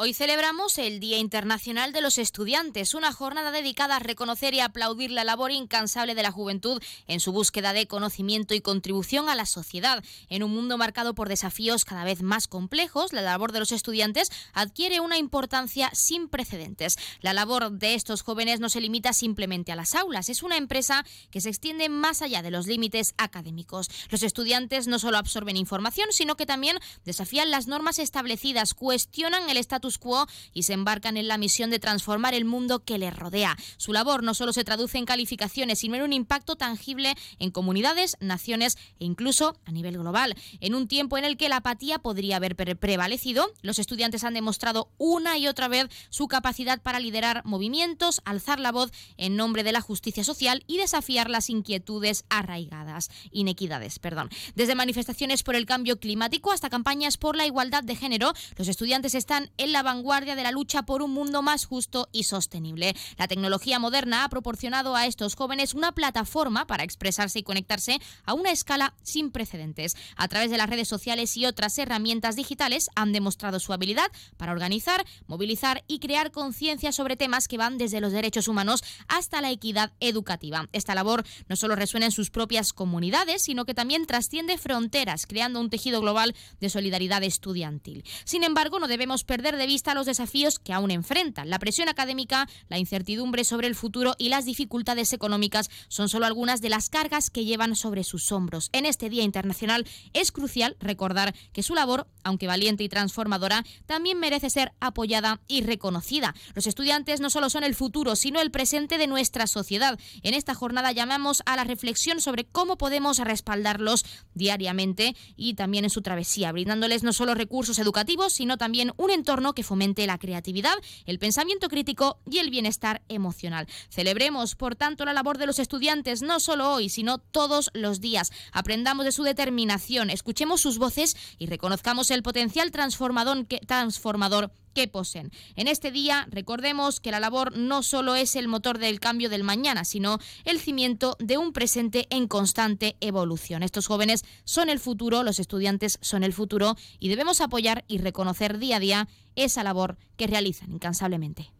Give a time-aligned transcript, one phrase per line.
[0.00, 5.10] Hoy celebramos el Día Internacional de los Estudiantes, una jornada dedicada a reconocer y aplaudir
[5.10, 9.44] la labor incansable de la juventud en su búsqueda de conocimiento y contribución a la
[9.44, 10.04] sociedad.
[10.28, 14.30] En un mundo marcado por desafíos cada vez más complejos, la labor de los estudiantes
[14.52, 16.96] adquiere una importancia sin precedentes.
[17.20, 21.04] La labor de estos jóvenes no se limita simplemente a las aulas, es una empresa
[21.32, 23.90] que se extiende más allá de los límites académicos.
[24.10, 29.56] Los estudiantes no solo absorben información, sino que también desafían las normas establecidas, cuestionan el
[29.56, 33.56] estatus quo y se embarcan en la misión de transformar el mundo que les rodea.
[33.78, 38.18] Su labor no solo se traduce en calificaciones, sino en un impacto tangible en comunidades,
[38.20, 40.34] naciones e incluso a nivel global.
[40.60, 44.90] En un tiempo en el que la apatía podría haber prevalecido, los estudiantes han demostrado
[44.98, 49.72] una y otra vez su capacidad para liderar movimientos, alzar la voz en nombre de
[49.72, 54.30] la justicia social y desafiar las inquietudes arraigadas, inequidades, perdón.
[54.54, 59.14] Desde manifestaciones por el cambio climático hasta campañas por la igualdad de género, los estudiantes
[59.14, 62.94] están en la vanguardia de la lucha por un mundo más justo y sostenible.
[63.16, 68.34] La tecnología moderna ha proporcionado a estos jóvenes una plataforma para expresarse y conectarse a
[68.34, 69.96] una escala sin precedentes.
[70.16, 74.52] A través de las redes sociales y otras herramientas digitales han demostrado su habilidad para
[74.52, 79.50] organizar, movilizar y crear conciencia sobre temas que van desde los derechos humanos hasta la
[79.50, 80.68] equidad educativa.
[80.72, 85.60] Esta labor no solo resuena en sus propias comunidades, sino que también trasciende fronteras, creando
[85.60, 88.04] un tejido global de solidaridad estudiantil.
[88.24, 91.48] Sin embargo, no debemos perder de vista los desafíos que aún enfrentan.
[91.48, 96.60] La presión académica, la incertidumbre sobre el futuro y las dificultades económicas son solo algunas
[96.60, 98.70] de las cargas que llevan sobre sus hombros.
[98.72, 104.18] En este Día Internacional es crucial recordar que su labor, aunque valiente y transformadora, también
[104.18, 106.34] merece ser apoyada y reconocida.
[106.54, 109.98] Los estudiantes no solo son el futuro, sino el presente de nuestra sociedad.
[110.22, 114.04] En esta jornada llamamos a la reflexión sobre cómo podemos respaldarlos
[114.34, 119.54] diariamente y también en su travesía, brindándoles no solo recursos educativos, sino también un entorno
[119.58, 123.66] que fomente la creatividad, el pensamiento crítico y el bienestar emocional.
[123.88, 128.30] Celebremos, por tanto, la labor de los estudiantes no solo hoy, sino todos los días.
[128.52, 134.52] Aprendamos de su determinación, escuchemos sus voces y reconozcamos el potencial transformador que, transformador
[134.86, 135.32] poseen.
[135.56, 139.42] En este día recordemos que la labor no solo es el motor del cambio del
[139.42, 143.62] mañana, sino el cimiento de un presente en constante evolución.
[143.62, 148.58] Estos jóvenes son el futuro, los estudiantes son el futuro y debemos apoyar y reconocer
[148.58, 151.57] día a día esa labor que realizan incansablemente.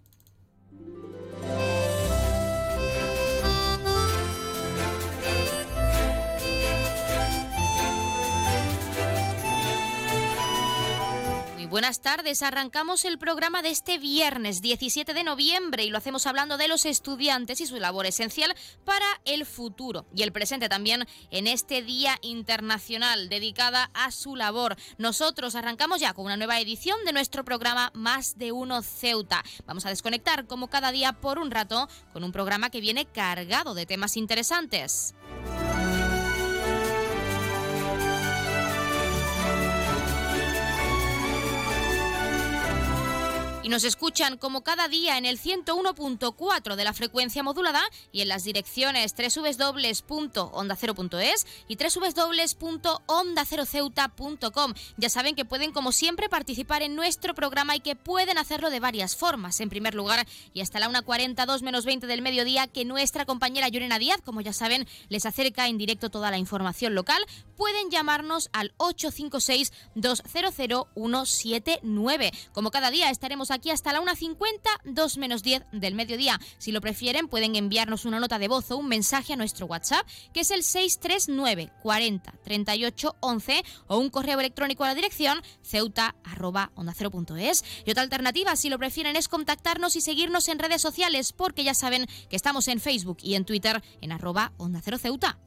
[11.79, 12.43] Buenas tardes.
[12.43, 16.85] Arrancamos el programa de este viernes 17 de noviembre y lo hacemos hablando de los
[16.85, 18.53] estudiantes y su labor esencial
[18.85, 24.75] para el futuro y el presente también en este Día Internacional dedicada a su labor.
[24.97, 29.45] Nosotros arrancamos ya con una nueva edición de nuestro programa Más de Uno Ceuta.
[29.65, 33.75] Vamos a desconectar como cada día por un rato con un programa que viene cargado
[33.75, 35.15] de temas interesantes.
[43.69, 48.45] Nos escuchan como cada día en el 101.4 de la frecuencia modulada y en las
[48.45, 54.75] direcciones www.ondacero.es y www.ondaceroceuta.com.
[54.97, 58.81] Ya saben que pueden como siempre participar en nuestro programa y que pueden hacerlo de
[58.81, 59.61] varias formas.
[59.61, 63.99] En primer lugar, y hasta la 1.42 menos 20 del mediodía, que nuestra compañera Llorena
[63.99, 67.21] Díaz, como ya saben, les acerca en directo toda la información local,
[67.57, 70.29] pueden llamarnos al 856 200
[70.95, 72.33] 179.
[72.53, 74.39] Como cada día estaremos aquí aquí hasta la 1.50,
[74.85, 76.41] 2 menos 10 del mediodía.
[76.59, 80.07] Si lo prefieren, pueden enviarnos una nota de voz o un mensaje a nuestro WhatsApp,
[80.33, 86.15] que es el 639 40 38 11, o un correo electrónico a la dirección ceuta
[87.85, 91.75] Y otra alternativa, si lo prefieren, es contactarnos y seguirnos en redes sociales, porque ya
[91.75, 95.39] saben que estamos en Facebook y en Twitter en arroba onda cero ceuta.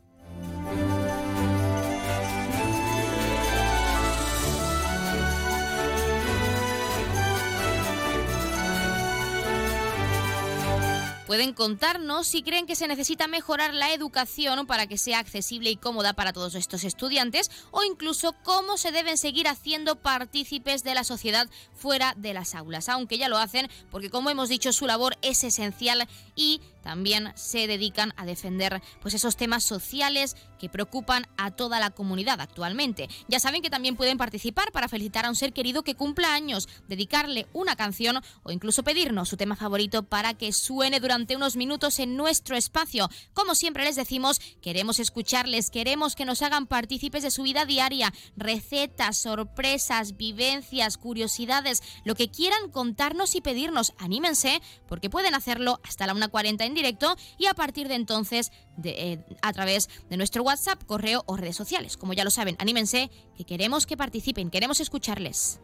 [11.32, 15.78] Pueden contarnos si creen que se necesita mejorar la educación para que sea accesible y
[15.78, 21.06] cómoda para todos estos estudiantes o incluso cómo se deben seguir haciendo partícipes de la
[21.06, 25.16] sociedad fuera de las aulas, aunque ya lo hacen porque como hemos dicho su labor
[25.22, 26.06] es esencial
[26.36, 31.90] y también se dedican a defender pues esos temas sociales que preocupan a toda la
[31.90, 33.10] comunidad actualmente.
[33.28, 36.70] Ya saben que también pueden participar para felicitar a un ser querido que cumpla años,
[36.88, 42.00] dedicarle una canción o incluso pedirnos su tema favorito para que suene durante unos minutos
[42.00, 43.10] en nuestro espacio.
[43.34, 48.14] Como siempre les decimos, queremos escucharles, queremos que nos hagan partícipes de su vida diaria,
[48.36, 53.94] recetas, sorpresas, vivencias, curiosidades, lo que quieran contarnos y pedirnos.
[53.98, 58.52] Anímense porque pueden hacerlo hasta la 1.40 en directo y a partir de entonces
[58.84, 61.98] eh, a través de nuestro WhatsApp, correo o redes sociales.
[61.98, 65.60] Como ya lo saben, anímense que queremos que participen, queremos escucharles.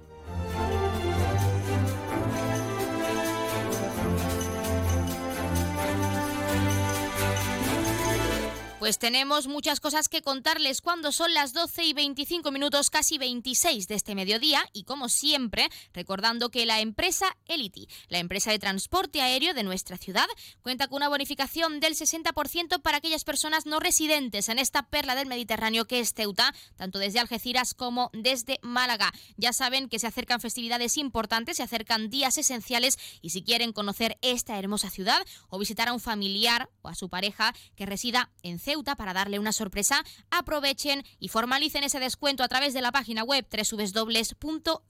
[8.79, 13.87] Pues tenemos muchas cosas que contarles cuando son las 12 y 25 minutos, casi 26
[13.87, 19.19] de este mediodía y como siempre, recordando que la empresa Elity, la empresa de transporte
[19.19, 20.27] aéreo de nuestra ciudad,
[20.61, 25.27] cuenta con una bonificación del 60% para aquellas personas no residentes en esta perla del
[25.27, 29.11] Mediterráneo que es Ceuta, tanto desde Algeciras como desde Málaga.
[29.37, 34.19] Ya saben que se acercan festividades importantes, se acercan días esenciales y si quieren conocer
[34.21, 38.59] esta hermosa ciudad o visitar a un familiar o a su pareja que resida en
[38.59, 38.66] Ceuta
[38.97, 43.47] para darle una sorpresa, aprovechen y formalicen ese descuento a través de la página web
[43.49, 44.81] www.elity.es.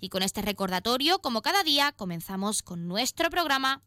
[0.00, 3.82] Y con este recordatorio, como cada día, comenzamos con nuestro programa.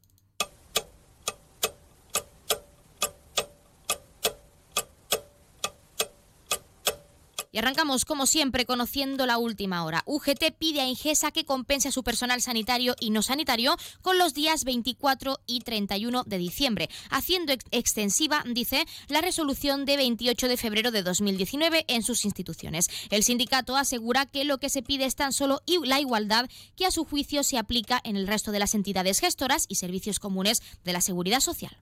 [7.56, 10.04] Y arrancamos, como siempre, conociendo la última hora.
[10.08, 14.34] UGT pide a Ingesa que compense a su personal sanitario y no sanitario con los
[14.34, 20.92] días 24 y 31 de diciembre, haciendo extensiva, dice, la resolución de 28 de febrero
[20.92, 22.90] de 2019 en sus instituciones.
[23.10, 26.92] El sindicato asegura que lo que se pide es tan solo la igualdad que a
[26.92, 30.92] su juicio se aplica en el resto de las entidades gestoras y servicios comunes de
[30.92, 31.78] la seguridad social.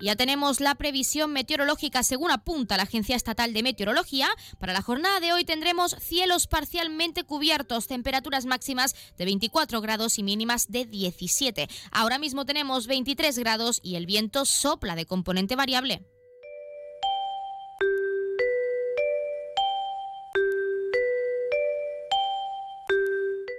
[0.00, 4.28] Ya tenemos la previsión meteorológica según apunta la Agencia Estatal de Meteorología.
[4.60, 10.22] Para la jornada de hoy tendremos cielos parcialmente cubiertos, temperaturas máximas de 24 grados y
[10.22, 11.66] mínimas de 17.
[11.90, 16.06] Ahora mismo tenemos 23 grados y el viento sopla de componente variable.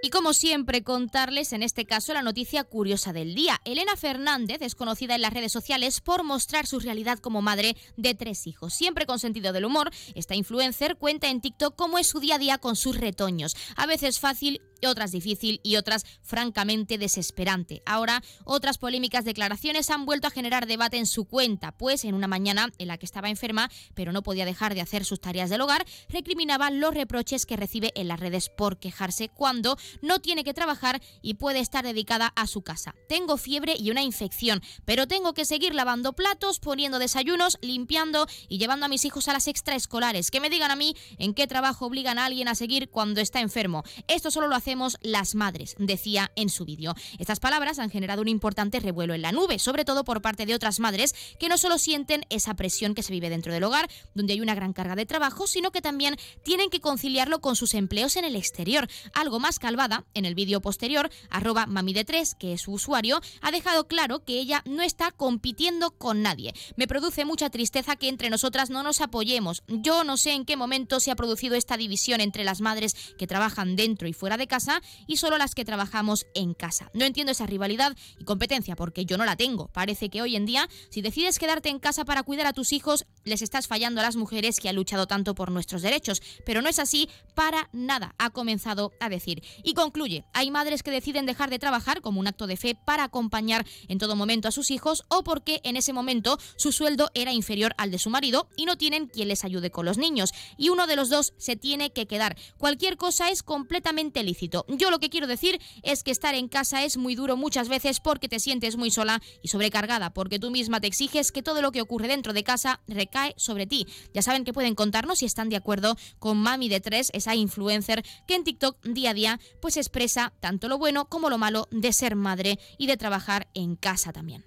[0.09, 3.61] Y como siempre, contarles en este caso la noticia curiosa del día.
[3.63, 8.15] Elena Fernández es conocida en las redes sociales por mostrar su realidad como madre de
[8.15, 8.73] tres hijos.
[8.73, 12.39] Siempre con sentido del humor, esta influencer cuenta en TikTok cómo es su día a
[12.39, 13.55] día con sus retoños.
[13.75, 17.81] A veces fácil otras difícil y otras francamente desesperante.
[17.85, 22.27] Ahora, otras polémicas declaraciones han vuelto a generar debate en su cuenta, pues en una
[22.27, 25.61] mañana en la que estaba enferma, pero no podía dejar de hacer sus tareas del
[25.61, 30.53] hogar, recriminaba los reproches que recibe en las redes por quejarse cuando no tiene que
[30.53, 32.95] trabajar y puede estar dedicada a su casa.
[33.07, 38.57] Tengo fiebre y una infección, pero tengo que seguir lavando platos, poniendo desayunos, limpiando y
[38.57, 40.31] llevando a mis hijos a las extraescolares.
[40.31, 43.39] Que me digan a mí en qué trabajo obligan a alguien a seguir cuando está
[43.39, 43.83] enfermo.
[44.07, 44.68] Esto solo lo hace
[45.01, 46.95] las madres, decía en su vídeo.
[47.17, 50.55] Estas palabras han generado un importante revuelo en la nube, sobre todo por parte de
[50.55, 54.33] otras madres que no solo sienten esa presión que se vive dentro del hogar, donde
[54.33, 58.15] hay una gran carga de trabajo, sino que también tienen que conciliarlo con sus empleos
[58.15, 58.87] en el exterior.
[59.13, 63.21] Algo más calvada, en el vídeo posterior, arroba mami de 3 que es su usuario,
[63.41, 66.53] ha dejado claro que ella no está compitiendo con nadie.
[66.75, 69.63] Me produce mucha tristeza que entre nosotras no nos apoyemos.
[69.67, 73.27] Yo no sé en qué momento se ha producido esta división entre las madres que
[73.27, 74.58] trabajan dentro y fuera de casa
[75.07, 76.89] y solo las que trabajamos en casa.
[76.93, 79.67] No entiendo esa rivalidad y competencia porque yo no la tengo.
[79.67, 83.05] Parece que hoy en día, si decides quedarte en casa para cuidar a tus hijos,
[83.23, 86.21] les estás fallando a las mujeres que han luchado tanto por nuestros derechos.
[86.45, 89.43] Pero no es así para nada, ha comenzado a decir.
[89.63, 93.03] Y concluye, hay madres que deciden dejar de trabajar como un acto de fe para
[93.03, 97.33] acompañar en todo momento a sus hijos o porque en ese momento su sueldo era
[97.33, 100.31] inferior al de su marido y no tienen quien les ayude con los niños.
[100.57, 102.37] Y uno de los dos se tiene que quedar.
[102.57, 106.97] Cualquier cosa es completamente Yo lo que quiero decir es que estar en casa es
[106.97, 110.87] muy duro muchas veces porque te sientes muy sola y sobrecargada, porque tú misma te
[110.87, 113.87] exiges que todo lo que ocurre dentro de casa recae sobre ti.
[114.13, 118.03] Ya saben que pueden contarnos si están de acuerdo con Mami de Tres, esa influencer
[118.27, 121.93] que en TikTok día a día pues expresa tanto lo bueno como lo malo de
[121.93, 124.45] ser madre y de trabajar en casa también.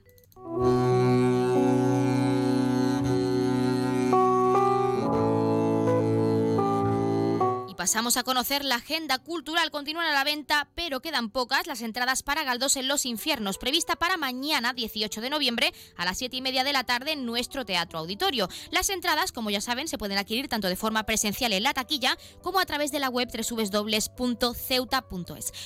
[7.82, 9.72] Pasamos a conocer la agenda cultural.
[9.72, 13.96] Continúan a la venta, pero quedan pocas las entradas para Galdós en los Infiernos, prevista
[13.96, 17.64] para mañana, 18 de noviembre, a las 7 y media de la tarde en nuestro
[17.64, 18.48] Teatro Auditorio.
[18.70, 22.16] Las entradas, como ya saben, se pueden adquirir tanto de forma presencial en la taquilla
[22.40, 24.12] como a través de la web www.ceuta.es,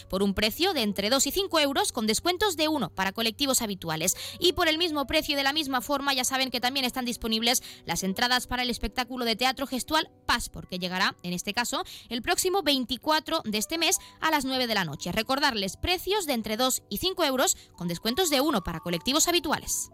[0.08, 3.60] por un precio de entre 2 y 5 euros, con descuentos de 1 para colectivos
[3.60, 4.16] habituales.
[4.38, 7.04] Y por el mismo precio y de la misma forma, ya saben que también están
[7.04, 11.84] disponibles las entradas para el espectáculo de teatro gestual Paz, porque llegará, en este caso,
[12.08, 15.12] el próximo 24 de este mes a las 9 de la noche.
[15.12, 19.90] Recordarles precios de entre 2 y 5 euros con descuentos de 1 para colectivos habituales.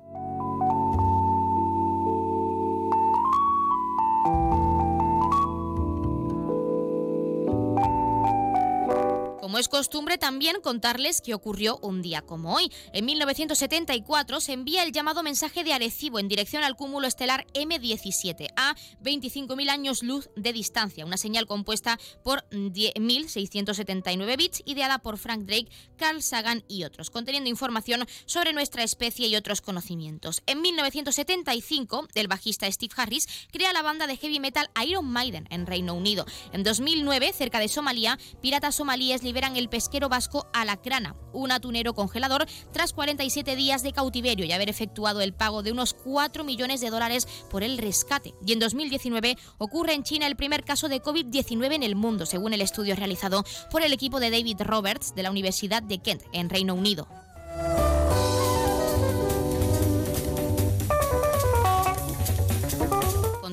[9.42, 12.70] Como es costumbre también contarles qué ocurrió un día como hoy.
[12.92, 18.52] En 1974 se envía el llamado mensaje de Arecibo en dirección al cúmulo estelar M17
[18.54, 25.40] a 25.000 años luz de distancia, una señal compuesta por 10.679 bits ideada por Frank
[25.40, 30.44] Drake, Carl Sagan y otros, conteniendo información sobre nuestra especie y otros conocimientos.
[30.46, 35.66] En 1975, el bajista Steve Harris crea la banda de heavy metal Iron Maiden en
[35.66, 36.26] Reino Unido.
[36.52, 42.44] En 2009, cerca de Somalia, piratas somalíes liberan el pesquero vasco Alacrana, un atunero congelador,
[42.70, 46.90] tras 47 días de cautiverio y haber efectuado el pago de unos 4 millones de
[46.90, 48.34] dólares por el rescate.
[48.44, 52.52] Y en 2019 ocurre en China el primer caso de COVID-19 en el mundo, según
[52.52, 56.50] el estudio realizado por el equipo de David Roberts de la Universidad de Kent, en
[56.50, 57.08] Reino Unido.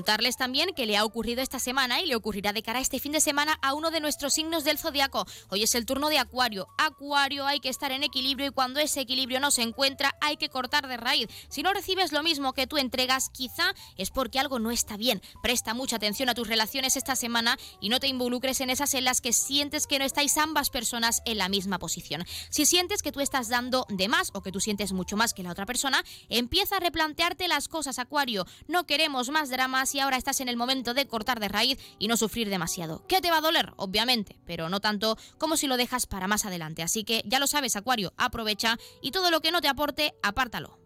[0.09, 2.99] Contarles también que le ha ocurrido esta semana y le ocurrirá de cara a este
[2.99, 5.27] fin de semana a uno de nuestros signos del zodiaco.
[5.49, 6.67] Hoy es el turno de Acuario.
[6.79, 10.49] Acuario hay que estar en equilibrio y cuando ese equilibrio no se encuentra hay que
[10.49, 11.27] cortar de raíz.
[11.47, 15.21] Si no recibes lo mismo que tú entregas, quizá es porque algo no está bien.
[15.43, 19.05] Presta mucha atención a tus relaciones esta semana y no te involucres en esas en
[19.05, 22.25] las que sientes que no estáis ambas personas en la misma posición.
[22.49, 25.43] Si sientes que tú estás dando de más o que tú sientes mucho más que
[25.43, 28.47] la otra persona, empieza a replantearte las cosas, Acuario.
[28.67, 32.07] No queremos más dramas y ahora estás en el momento de cortar de raíz y
[32.07, 33.05] no sufrir demasiado.
[33.07, 33.73] ¿Qué te va a doler?
[33.77, 36.83] Obviamente, pero no tanto como si lo dejas para más adelante.
[36.83, 40.79] Así que ya lo sabes, Acuario, aprovecha y todo lo que no te aporte, apártalo.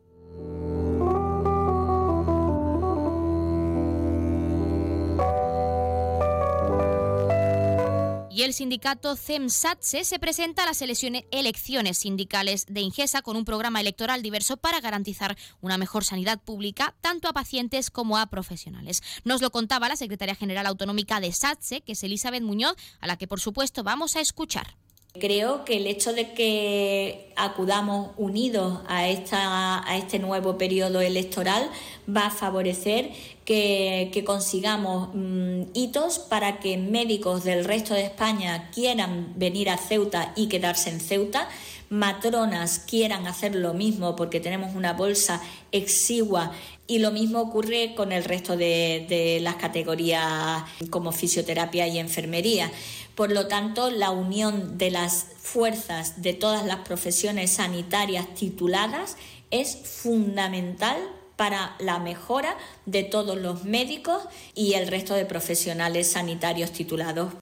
[8.34, 13.80] Y el sindicato CEMSATSE se presenta a las elecciones sindicales de Ingesa con un programa
[13.80, 19.04] electoral diverso para garantizar una mejor sanidad pública tanto a pacientes como a profesionales.
[19.24, 23.18] Nos lo contaba la secretaria general autonómica de SATSE, que es Elizabeth Muñoz, a la
[23.18, 24.78] que por supuesto vamos a escuchar.
[25.20, 31.70] Creo que el hecho de que acudamos unidos a, esta, a este nuevo periodo electoral
[32.10, 33.12] va a favorecer
[33.46, 40.34] que, consigamos mm, hitos para que médicos del resto de España quieran venir a Ceuta
[40.36, 41.48] y quedarse en Ceuta,
[41.90, 46.54] matronas quieran hacer lo mismo porque tenemos una bolsa exigua
[46.88, 52.72] y lo mismo ocurre con el resto de, de las categorías como fisioterapia y enfermería.
[53.16, 59.18] Por lo tanto, la unión de las fuerzas de todas las profesiones sanitarias tituladas
[59.52, 60.98] es fundamental
[61.36, 64.24] para la mejora de todos los médicos
[64.56, 67.34] y el resto de profesionales sanitarios titulados.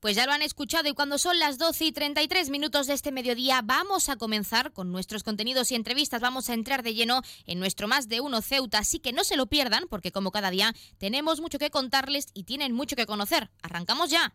[0.00, 3.12] Pues ya lo han escuchado y cuando son las 12 y 33 minutos de este
[3.12, 6.20] mediodía vamos a comenzar con nuestros contenidos y entrevistas.
[6.20, 9.36] Vamos a entrar de lleno en nuestro Más de Uno Ceuta, así que no se
[9.36, 13.50] lo pierdan porque como cada día tenemos mucho que contarles y tienen mucho que conocer.
[13.62, 14.34] Arrancamos ya.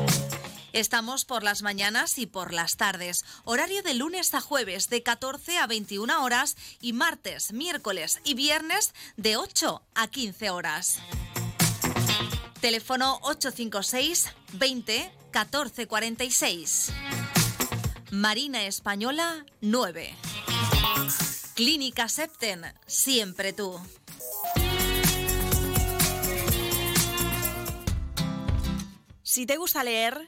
[0.73, 3.25] Estamos por las mañanas y por las tardes.
[3.43, 8.93] Horario de lunes a jueves de 14 a 21 horas y martes, miércoles y viernes
[9.17, 10.99] de 8 a 15 horas.
[12.61, 16.93] Teléfono 856 20 1446.
[18.11, 20.15] Marina Española 9.
[21.55, 23.77] Clínica Septen, siempre tú.
[29.21, 30.27] Si te gusta leer,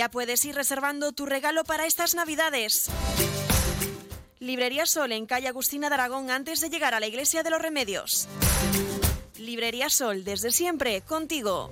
[0.00, 2.88] Ya puedes ir reservando tu regalo para estas Navidades.
[4.38, 7.60] Librería Sol en calle Agustina de Aragón antes de llegar a la Iglesia de los
[7.60, 8.26] Remedios.
[9.36, 11.70] Librería Sol, desde siempre, contigo.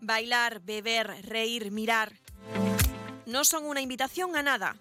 [0.00, 2.14] Bailar, beber, reír, mirar.
[3.26, 4.76] No son una invitación a nada.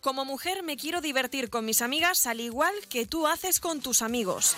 [0.00, 4.00] Como mujer me quiero divertir con mis amigas al igual que tú haces con tus
[4.00, 4.56] amigos.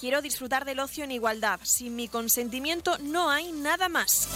[0.00, 1.60] Quiero disfrutar del ocio en igualdad.
[1.62, 4.28] Sin mi consentimiento no hay nada más.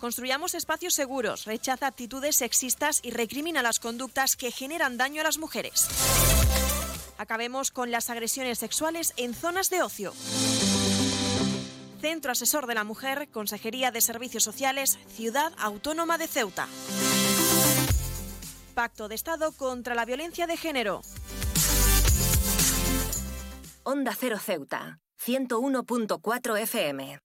[0.00, 5.36] Construyamos espacios seguros, rechaza actitudes sexistas y recrimina las conductas que generan daño a las
[5.36, 5.88] mujeres.
[7.18, 10.14] Acabemos con las agresiones sexuales en zonas de ocio.
[12.00, 16.66] Centro Asesor de la Mujer, Consejería de Servicios Sociales, Ciudad Autónoma de Ceuta.
[18.74, 21.02] Pacto de Estado contra la Violencia de Género.
[23.86, 27.20] Onda Cero Ceuta, 101.4 FM.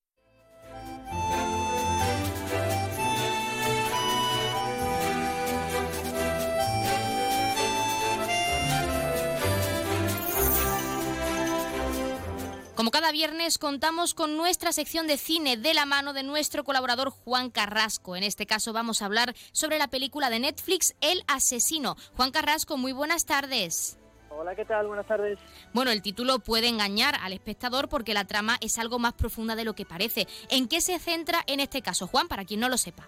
[12.76, 17.10] Como cada viernes contamos con nuestra sección de cine de la mano de nuestro colaborador
[17.10, 18.18] Juan Carrasco.
[18.18, 21.96] En este caso vamos a hablar sobre la película de Netflix El asesino.
[22.18, 23.99] Juan Carrasco, muy buenas tardes.
[24.32, 24.88] Hola, ¿qué tal?
[24.88, 25.38] Buenas tardes.
[25.74, 29.66] Bueno, el título puede engañar al espectador porque la trama es algo más profunda de
[29.66, 30.28] lo que parece.
[30.50, 33.08] ¿En qué se centra en este caso, Juan, para quien no lo sepa?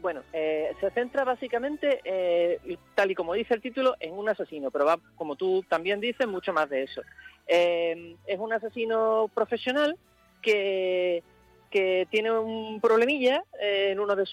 [0.00, 4.70] Bueno, eh, se centra básicamente, eh, tal y como dice el título, en un asesino,
[4.70, 7.02] pero va, como tú también dices, mucho más de eso.
[7.46, 9.96] Eh, es un asesino profesional
[10.42, 11.22] que,
[11.70, 14.24] que tiene un problemilla en uno de,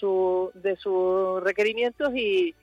[0.54, 2.54] de sus requerimientos y,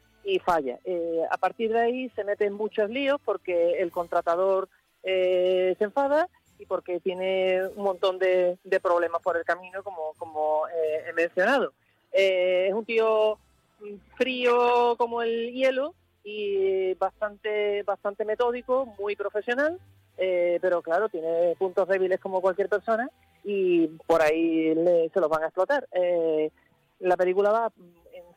[0.43, 0.79] falla.
[0.85, 4.69] Eh, a partir de ahí se mete en muchos líos porque el contratador
[5.03, 6.27] se enfada
[6.59, 11.73] y porque tiene un montón de, problemas por el camino, como, como he mencionado.
[12.11, 13.39] es un tío
[14.15, 19.79] frío como el hielo y bastante, bastante metódico, muy profesional
[20.23, 23.09] eh, pero claro, tiene puntos débiles como cualquier persona
[23.43, 24.71] y por ahí
[25.11, 25.87] se los van a explotar.
[25.91, 26.51] Eh,
[26.99, 27.71] la película va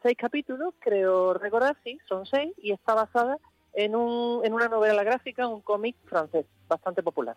[0.05, 3.39] seis capítulos, creo recordar, sí, son seis, y está basada
[3.73, 7.37] en, un, en una novela gráfica, un cómic francés, bastante popular.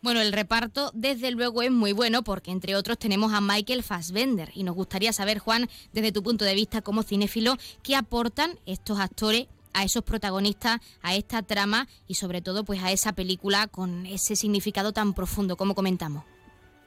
[0.00, 4.48] Bueno, el reparto desde luego es muy bueno porque entre otros tenemos a Michael Fassbender
[4.54, 9.00] y nos gustaría saber, Juan, desde tu punto de vista como cinéfilo, qué aportan estos
[9.00, 14.06] actores a esos protagonistas, a esta trama y sobre todo pues a esa película con
[14.06, 16.24] ese significado tan profundo como comentamos.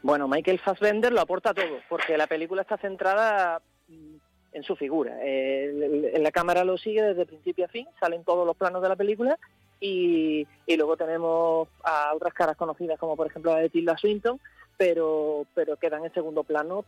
[0.02, 4.16] Bueno, Michael Fassbender lo aporta todo porque la película está centrada mm,
[4.54, 5.18] en su figura.
[5.22, 8.96] en la cámara lo sigue desde principio a fin, salen todos los planos de la
[8.96, 9.38] película
[9.80, 14.40] y, luego tenemos a otras caras conocidas como por ejemplo la de Tilda Swinton,
[14.78, 16.86] pero, pero quedan en segundo plano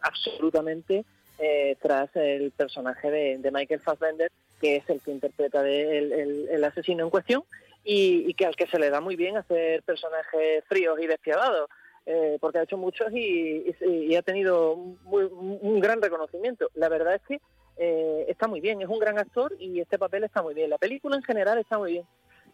[0.00, 1.04] absolutamente
[1.38, 7.10] eh, tras el personaje de, Michael Fassbender, que es el que interpreta el, asesino en
[7.10, 7.42] cuestión
[7.84, 11.68] y, que al que se le da muy bien hacer personajes fríos y despiadados.
[12.08, 16.68] Eh, porque ha hecho muchos y, ha tenido un gran reconocimiento.
[16.74, 17.40] La verdad es que
[17.78, 20.70] eh, está muy bien, es un gran actor y este papel está muy bien.
[20.70, 22.06] La película en general está muy bien.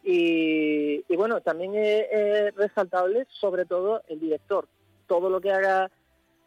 [0.05, 4.67] Y, bueno, también es, resaltable sobre todo el director.
[5.07, 5.91] Todo lo que haga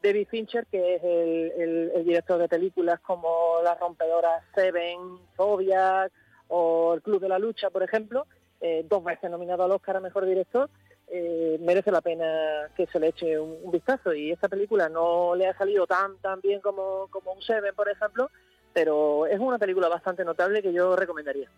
[0.03, 6.11] David Fincher, que es el, director de películas como La rompedora Seven, Zodiac
[6.49, 8.27] o El Club de la Lucha, por ejemplo,
[8.59, 10.69] eh, dos veces nominado al Oscar a Mejor Director,
[11.07, 14.13] eh, merece la pena que se le eche un, vistazo.
[14.13, 17.89] Y esta película no le ha salido tan, tan bien como, como un Seven, por
[17.89, 18.29] ejemplo,
[18.73, 21.49] pero es una película bastante notable que yo recomendaría.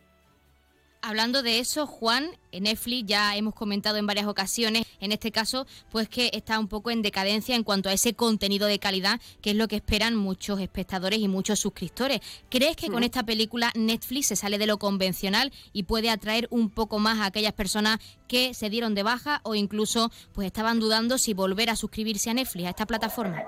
[1.01, 5.67] Hablando de eso, Juan, en Netflix ya hemos comentado en varias ocasiones, en este caso,
[5.91, 9.51] pues que está un poco en decadencia en cuanto a ese contenido de calidad, que
[9.51, 12.21] es lo que esperan muchos espectadores y muchos suscriptores.
[12.49, 16.69] ¿Crees que con esta película Netflix se sale de lo convencional y puede atraer un
[16.69, 21.17] poco más a aquellas personas que se dieron de baja o incluso pues estaban dudando
[21.17, 23.43] si volver a suscribirse a Netflix, a esta plataforma?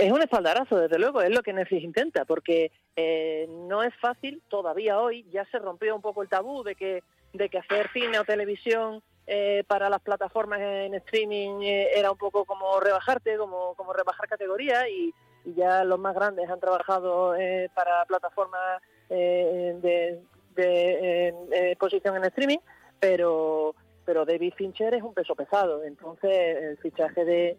[0.00, 4.42] Es un espaldarazo, desde luego, es lo que Netflix intenta, porque eh, no es fácil
[4.48, 7.02] todavía hoy, ya se rompió un poco el tabú de que,
[7.34, 12.16] de que hacer cine o televisión eh, para las plataformas en streaming eh, era un
[12.16, 15.12] poco como rebajarte, como, como rebajar categoría y,
[15.44, 17.34] ya los más grandes han trabajado
[17.74, 20.20] para plataformas de,
[20.54, 21.34] de
[21.70, 22.58] exposición en streaming,
[23.00, 27.56] pero pero David Fincher es un peso pesado, entonces el fichaje de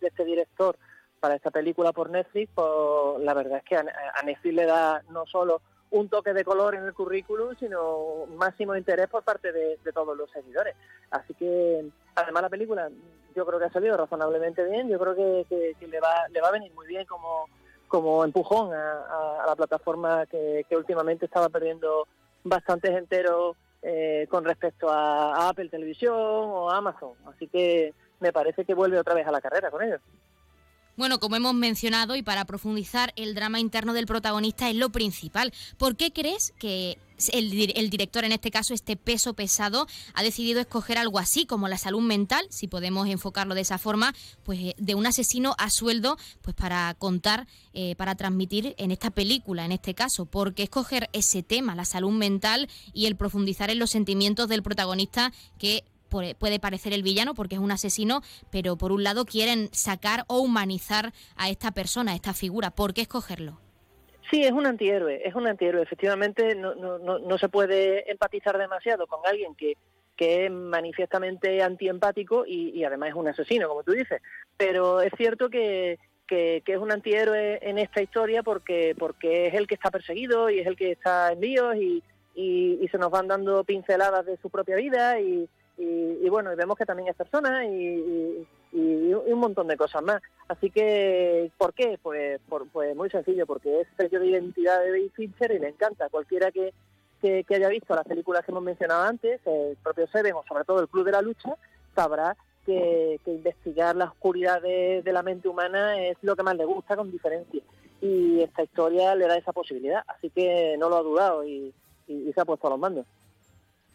[0.00, 0.76] este director
[1.20, 2.68] para esta película por Netflix, pues
[3.20, 3.84] la verdad es que a,
[4.24, 9.08] Netflix le da no solo un toque de color en el currículum, sino máximo interés
[9.08, 10.74] por parte de, todos los seguidores.
[11.10, 12.88] Así que, además la película
[13.34, 16.52] yo creo que ha salido razonablemente bien, yo creo que, le, va, le va a
[16.52, 17.46] venir muy bien como,
[17.86, 22.06] como empujón a, la plataforma que, últimamente estaba perdiendo
[22.44, 27.12] bastantes enteros eh, con respecto a, a Apple Televisión o Amazon.
[27.26, 30.00] Así que me parece que vuelve otra vez a la carrera con ellos.
[31.00, 35.50] Bueno, como hemos mencionado y para profundizar, el drama interno del protagonista es lo principal.
[35.78, 36.98] ¿Por qué crees que
[37.32, 37.48] el,
[37.88, 42.02] director, en este caso, este peso pesado, ha decidido escoger algo así como la salud
[42.02, 44.12] mental, si podemos enfocarlo de esa forma,
[44.44, 49.10] pues eh, de un asesino a sueldo, pues para contar, eh, para transmitir en esta
[49.10, 53.70] película, en este caso, ¿por qué escoger ese tema, la salud mental y el profundizar
[53.70, 58.20] en los sentimientos del protagonista que puede parecer el villano porque es un asesino,
[58.50, 62.70] pero por un lado quieren sacar o humanizar a esta persona, a esta figura.
[62.70, 63.58] ¿Por qué escogerlo?
[64.30, 65.82] Sí, es un antihéroe, es un antihéroe.
[65.82, 69.74] Efectivamente, no, no, no, se puede empatizar demasiado con alguien que,
[70.16, 74.22] que es manifiestamente antiempático y, y además es un asesino, como tú dices.
[74.56, 79.66] Pero es cierto que, que, es un antihéroe en esta historia porque, porque es el
[79.66, 82.02] que está perseguido y es el que está en líos y,
[82.36, 85.48] y se nos van dando pinceladas de su propia vida y,
[85.82, 90.20] y, bueno, y vemos que también es persona y, un montón de cosas más.
[90.46, 91.98] Así que, ¿por qué?
[92.02, 92.40] Pues,
[92.72, 96.10] pues muy sencillo, porque es sello de identidad de David Fincher y le encanta.
[96.10, 96.74] Cualquiera que,
[97.22, 100.80] que, haya visto las películas que hemos mencionado antes, el propio Seven o sobre todo
[100.80, 101.54] el Club de la Lucha,
[101.94, 106.94] sabrá que, investigar la oscuridad de, la mente humana es lo que más le gusta
[106.94, 107.62] con diferencia.
[108.02, 111.72] Y esta historia le da esa posibilidad, así que no lo ha dudado y
[112.06, 113.06] se ha puesto a los mandos.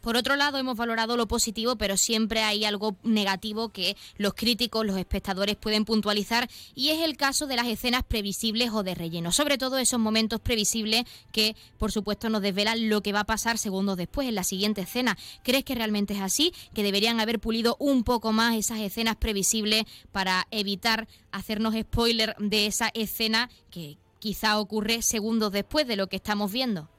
[0.06, 4.86] Por otro lado, hemos valorado lo positivo, pero siempre hay algo negativo que los críticos,
[4.86, 9.32] los espectadores pueden puntualizar y es el caso de las escenas previsibles o de relleno.
[9.32, 13.58] Sobre todo esos momentos previsibles que, por supuesto, nos desvelan lo que va a pasar
[13.58, 15.18] segundos después en la siguiente escena.
[15.42, 16.54] ¿Crees que realmente es así?
[16.76, 22.68] ¿Que deberían haber pulido un poco más esas escenas previsibles para evitar hacernos spoiler de
[22.68, 26.92] esa escena que quizá ocurre segundos después de lo que estamos viendo?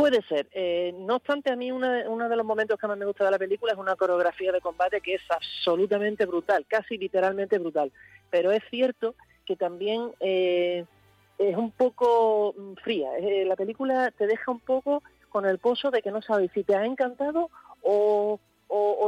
[0.00, 0.48] Puede ser.
[0.52, 3.38] Eh, no obstante, a mí uno de los momentos que más me gusta de la
[3.38, 7.92] película es una coreografía de combate que es absolutamente brutal, casi literalmente brutal.
[8.30, 10.86] Pero es cierto que también eh,
[11.36, 13.10] es un poco mm, fría.
[13.18, 16.64] Eh, la película te deja un poco con el pozo de que no sabes si
[16.64, 17.50] te ha encantado
[17.82, 18.40] o,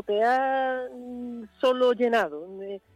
[0.05, 2.46] te ha mm, solo llenado.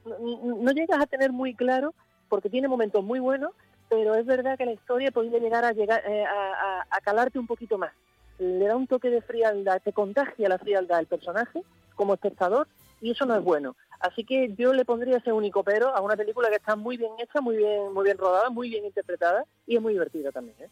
[0.05, 1.95] No, llegas a tener muy claro,
[2.29, 3.53] porque tiene momentos muy buenos,
[3.89, 7.79] pero es verdad que la historia podría llegar a, llegar, eh, a, calarte un poquito
[7.79, 7.93] más.
[8.39, 11.63] Le da un toque de frialdad, te contagia la frialdad al personaje
[11.95, 12.67] como espectador
[13.01, 13.77] y eso no es bueno.
[14.01, 17.13] Así que yo le pondría ese único pero a una película que está muy bien
[17.19, 20.57] hecha, muy bien, muy bien rodada, muy bien interpretada y es muy divertida también.
[20.61, 20.69] ¿eh?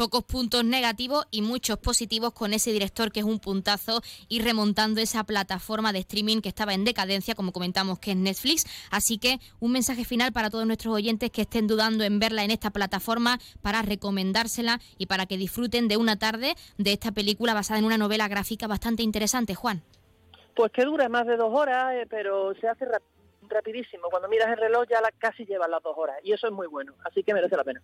[0.00, 4.98] Pocos puntos negativos y muchos positivos con ese director que es un puntazo y remontando
[5.02, 8.64] esa plataforma de streaming que estaba en decadencia, como comentamos que es Netflix.
[8.90, 12.50] Así que un mensaje final para todos nuestros oyentes que estén dudando en verla en
[12.50, 17.78] esta plataforma para recomendársela y para que disfruten de una tarde de esta película basada
[17.78, 19.82] en una novela gráfica bastante interesante, Juan.
[20.56, 22.86] Pues que dura más de dos horas, eh, pero se hace
[23.42, 24.08] rapidísimo.
[24.08, 26.68] Cuando miras el reloj ya la, casi llevan las dos horas y eso es muy
[26.68, 27.82] bueno, así que merece la pena.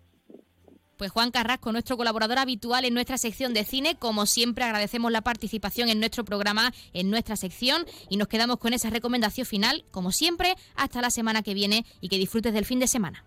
[0.97, 5.21] Pues Juan Carrasco, nuestro colaborador habitual en nuestra sección de cine, como siempre agradecemos la
[5.21, 10.11] participación en nuestro programa, en nuestra sección y nos quedamos con esa recomendación final, como
[10.11, 13.23] siempre, hasta la semana que viene y que disfrutes del fin de semana.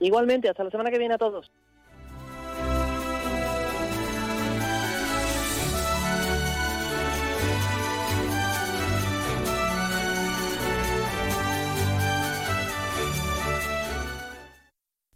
[0.00, 1.50] Igualmente, hasta la semana que viene a todos.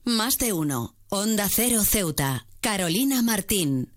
[0.05, 0.97] Más de uno.
[1.17, 2.45] Onda Cero Ceuta.
[2.61, 3.95] Carolina Martín.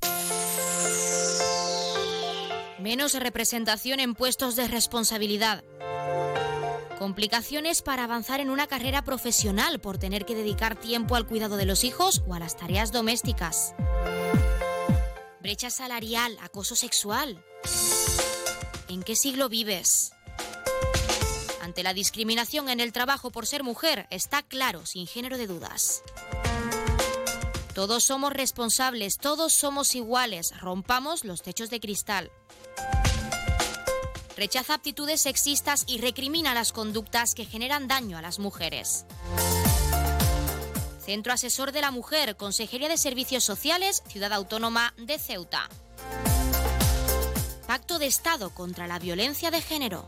[2.77, 5.63] Menos representación en puestos de responsabilidad.
[6.99, 11.65] Complicaciones para avanzar en una carrera profesional por tener que dedicar tiempo al cuidado de
[11.65, 13.73] los hijos o a las tareas domésticas.
[15.41, 17.43] Brecha salarial, acoso sexual.
[18.89, 20.11] ¿En qué siglo vives?
[21.63, 26.03] Ante la discriminación en el trabajo por ser mujer, está claro, sin género de dudas.
[27.77, 32.31] Todos somos responsables, todos somos iguales, rompamos los techos de cristal.
[34.35, 39.05] Rechaza aptitudes sexistas y recrimina las conductas que generan daño a las mujeres.
[41.05, 45.69] Centro Asesor de la Mujer, Consejería de Servicios Sociales, Ciudad Autónoma de Ceuta.
[47.67, 50.07] Pacto de Estado contra la Violencia de Género.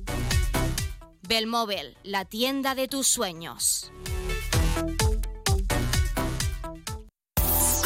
[1.31, 3.89] Belmóvil, la tienda de tus sueños.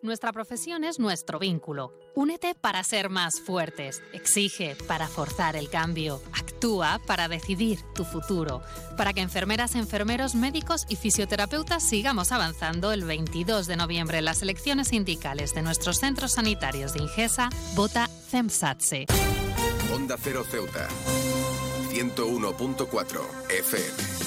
[0.00, 1.92] Nuestra profesión es nuestro vínculo.
[2.14, 4.00] Únete para ser más fuertes.
[4.12, 6.22] Exige para forzar el cambio.
[6.32, 8.62] Actúa para decidir tu futuro.
[8.96, 14.40] Para que enfermeras, enfermeros, médicos y fisioterapeutas sigamos avanzando el 22 de noviembre en las
[14.40, 19.06] elecciones sindicales de nuestros centros sanitarios de Ingesa, vota CEMSATSE.
[19.92, 20.88] Onda Cero Ceuta.
[21.90, 24.17] 101.4 FM.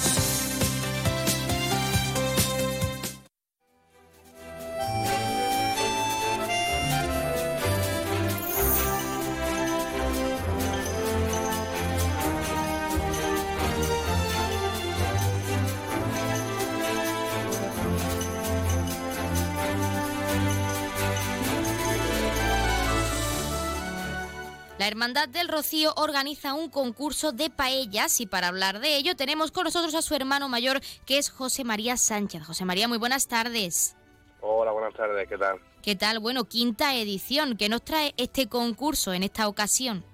[24.92, 29.64] Hermandad del Rocío organiza un concurso de paellas y para hablar de ello tenemos con
[29.64, 32.44] nosotros a su hermano mayor que es José María Sánchez.
[32.44, 33.96] José María, muy buenas tardes.
[34.42, 35.58] Hola, buenas tardes, ¿qué tal?
[35.82, 36.18] ¿Qué tal?
[36.18, 37.56] Bueno, quinta edición.
[37.56, 40.04] ¿Qué nos trae este concurso en esta ocasión?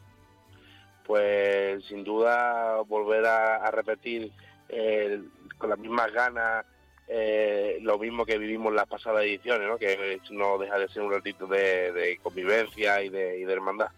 [1.04, 4.30] Pues sin duda volver a, repetir
[4.68, 5.20] eh,
[5.58, 6.64] con las mismas ganas
[7.08, 9.76] eh, lo mismo que vivimos las pasadas ediciones, ¿no?
[9.76, 13.88] que no deja de ser un ratito de, convivencia y de, y de hermandad.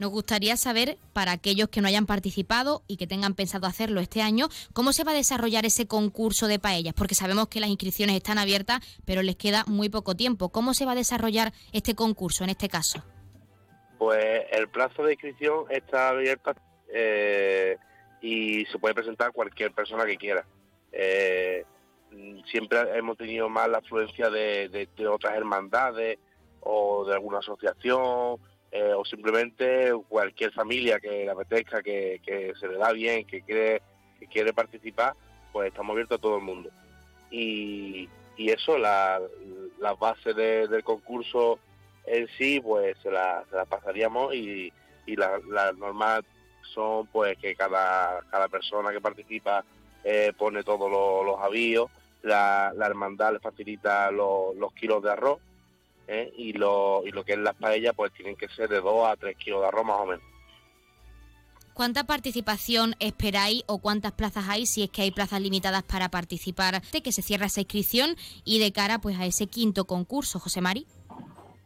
[0.00, 4.22] Nos gustaría saber, para aquellos que no hayan participado y que tengan pensado hacerlo este
[4.22, 8.16] año, cómo se va a desarrollar ese concurso de paellas, porque sabemos que las inscripciones
[8.16, 10.48] están abiertas, pero les queda muy poco tiempo.
[10.48, 13.04] ¿Cómo se va a desarrollar este concurso en este caso?
[13.98, 16.54] Pues el plazo de inscripción está abierto
[16.90, 17.76] eh,
[18.22, 20.46] y se puede presentar cualquier persona que quiera.
[20.92, 21.66] Eh,
[22.50, 26.18] siempre hemos tenido más la afluencia de otras hermandades
[26.62, 28.38] o de alguna asociación
[28.72, 32.20] eh, o simplemente cualquier familia que le apetezca, que,
[32.58, 33.82] se le da bien, que quiere,
[34.18, 35.14] que quiere participar,
[35.52, 36.70] pues estamos abiertos a todo el mundo.
[37.30, 39.20] Y, y eso, las
[39.80, 41.58] la bases del concurso
[42.06, 44.72] en sí, pues se las la pasaríamos y,
[45.06, 46.22] y las la normas
[46.74, 49.64] son pues que cada, cada persona que participa
[50.04, 51.90] eh, pone todos los, avíos,
[52.22, 55.40] la, la hermandad le facilita los kilos de arroz
[56.10, 56.32] ¿eh?
[56.36, 59.16] y, lo, y lo que es las paellas pues tienen que ser de 2 a
[59.16, 60.24] 3 kilos de arroz más o menos.
[61.72, 66.82] ¿Cuánta participación esperáis o cuántas plazas hay si es que hay plazas limitadas para participar?
[66.92, 70.60] De que se cierra esa inscripción y de cara pues a ese quinto concurso, José
[70.60, 70.86] Mari.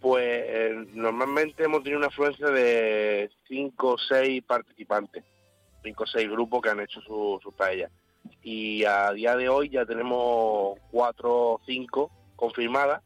[0.01, 5.25] Pues eh, normalmente hemos tenido una afluencia de 5 o 6 participantes,
[5.83, 7.91] 5 o 6 grupos que han hecho sus su paellas.
[8.43, 13.03] Y a día de hoy ya tenemos 4 o 5 confirmadas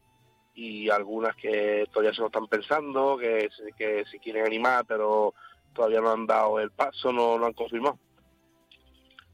[0.59, 5.33] y algunas que todavía se lo están pensando, que, que se quieren animar, pero
[5.73, 7.97] todavía no han dado el paso, no lo han confirmado.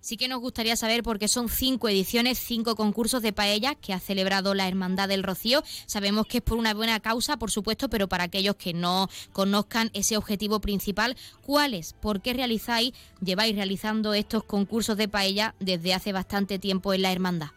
[0.01, 4.01] Sí que nos gustaría saber, porque son cinco ediciones, cinco concursos de paellas que ha
[4.01, 5.63] celebrado la Hermandad del Rocío.
[5.87, 9.89] Sabemos que es por una buena causa, por supuesto, pero para aquellos que no conozcan
[9.95, 11.95] ese objetivo principal, ¿cuáles?
[11.95, 17.13] ¿Por qué realizáis, lleváis realizando estos concursos de paella desde hace bastante tiempo en la
[17.13, 17.53] Hermandad?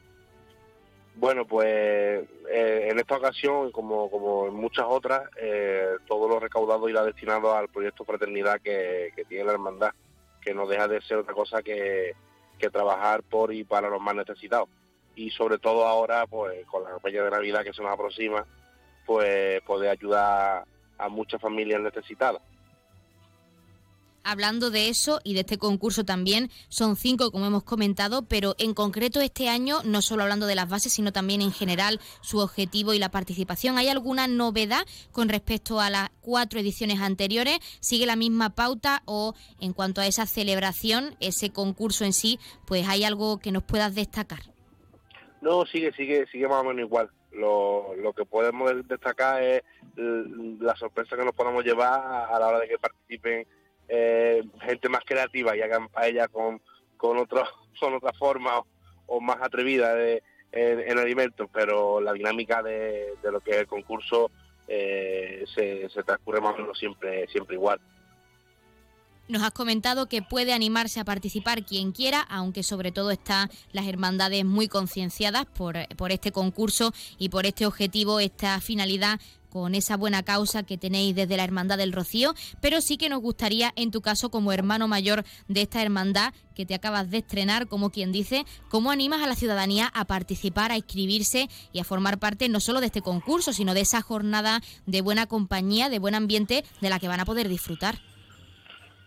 [1.19, 6.87] Bueno, pues eh, en esta ocasión, como, como en muchas otras, eh, todo lo recaudado
[6.87, 9.93] irá destinado al proyecto Fraternidad que, tiene la hermandad,
[10.39, 12.15] que no deja de ser otra cosa que,
[12.71, 14.69] trabajar por y para los más necesitados.
[15.15, 18.45] Y sobre todo ahora, pues con la campaña de Navidad que se nos aproxima,
[19.05, 20.65] pues poder ayudar
[20.99, 22.41] a muchas familias necesitadas
[24.27, 26.49] hablando de eso y de este concurso también.
[26.67, 30.69] Son cinco, como hemos comentado, pero en concreto este año, no solo hablando de las
[30.69, 33.77] bases, sino también en general su objetivo y la participación.
[33.77, 37.59] ¿Hay alguna novedad con respecto a las cuatro ediciones anteriores?
[37.79, 42.85] ¿Sigue la misma pauta o en cuanto a esa celebración, ese concurso en sí, pues
[42.87, 44.41] hay algo que nos puedas destacar?
[45.41, 47.09] No, sigue, sigue, sigue más o menos igual.
[47.31, 49.63] Lo, lo que podemos destacar es
[49.95, 53.47] la sorpresa que nos podemos llevar a la hora de que participen
[53.87, 56.61] eh, gente más creativa y hagan paella con,
[56.97, 57.43] con, otro,
[57.79, 58.61] con otra forma
[59.05, 64.31] o, más atrevida de, en, alimentos, pero la dinámica de, lo que es el concurso
[64.67, 67.79] eh, se, se transcurre más o menos siempre, siempre igual.
[69.27, 73.85] Nos has comentado que puede animarse a participar quien quiera, aunque sobre todo están las
[73.85, 79.19] hermandades muy concienciadas por, por este concurso y por este objetivo, esta finalidad
[79.57, 83.21] con esa buena causa que tenéis desde la Hermandad del Rocío, pero sí que nos
[83.21, 87.67] gustaría, en tu caso, como hermano mayor de esta hermandad que te acabas de estrenar,
[87.67, 92.19] como quien dice, cómo animas a la ciudadanía a participar, a inscribirse y a formar
[92.19, 96.13] parte no solo de este concurso, sino de esa jornada de buena compañía, de buen
[96.13, 97.95] ambiente, de la que van a poder disfrutar.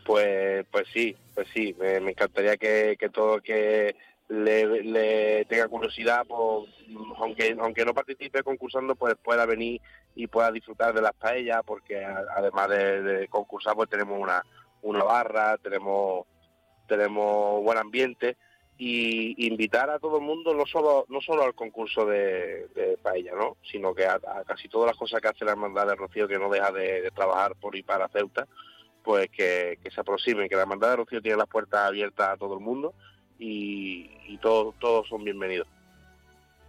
[0.05, 3.95] Pues, pues sí, pues sí, me, encantaría que, que todo que
[4.31, 6.71] le, tenga curiosidad, pues,
[7.19, 9.81] aunque aunque no participe concursando, pues pueda venir
[10.15, 14.45] y pueda disfrutar de las paellas, porque además de, concursar, pues tenemos una,
[14.83, 16.27] una barra, tenemos
[16.87, 18.37] tenemos buen ambiente
[18.77, 23.57] y invitar a todo el mundo no solo no solo al concurso de, paella, ¿no?
[23.71, 26.49] sino que a, casi todas las cosas que hace la hermandad de Rocío, que no
[26.49, 28.47] deja de, de trabajar por y para Ceuta,
[29.03, 32.55] pues que, se aproximen, que la Hermandad de Rocío tiene las puertas abiertas a todo
[32.55, 32.95] el mundo
[33.41, 35.67] y, todos, todos son bienvenidos.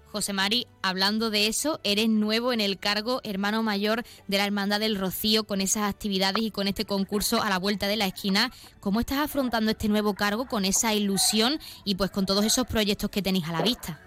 [0.08, 4.82] José Mari, hablando de eso, eres nuevo en el cargo hermano mayor de la Hermandad
[4.82, 8.52] del Rocío con esas actividades y con este concurso a la vuelta de la esquina.
[8.82, 13.10] ¿Cómo estás afrontando este nuevo cargo con esa ilusión y pues con todos esos proyectos
[13.10, 14.02] que tenéis a la vista?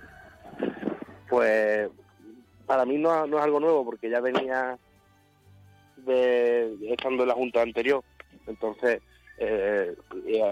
[1.30, 1.88] Pues
[2.66, 4.78] para mí no, no es algo nuevo porque ya venía
[6.04, 8.04] de estando en la junta anterior.
[8.46, 9.00] Entonces,
[9.38, 9.96] eh,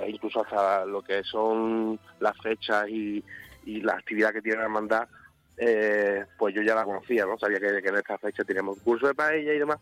[0.09, 3.23] incluso hasta lo que son las fechas y,
[3.65, 5.09] y la actividad que tiene la hermandad,
[5.57, 7.39] eh, pues yo ya la conocía, ¿no?
[7.39, 9.79] Sabía que, en esta fecha teníamos curso de paella y demás.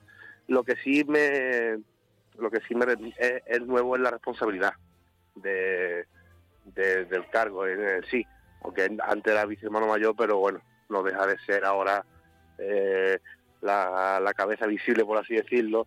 [0.48, 1.78] Lo que sí me
[2.38, 2.86] lo que sí me
[3.46, 4.72] es, nuevo es la responsabilidad
[5.34, 6.06] de,
[6.64, 8.26] del cargo en, sí,
[8.62, 12.04] aunque antes era vicehermano mayor, pero bueno, no deja de ser ahora
[12.58, 13.18] eh,
[13.60, 15.86] la, cabeza visible, por así decirlo,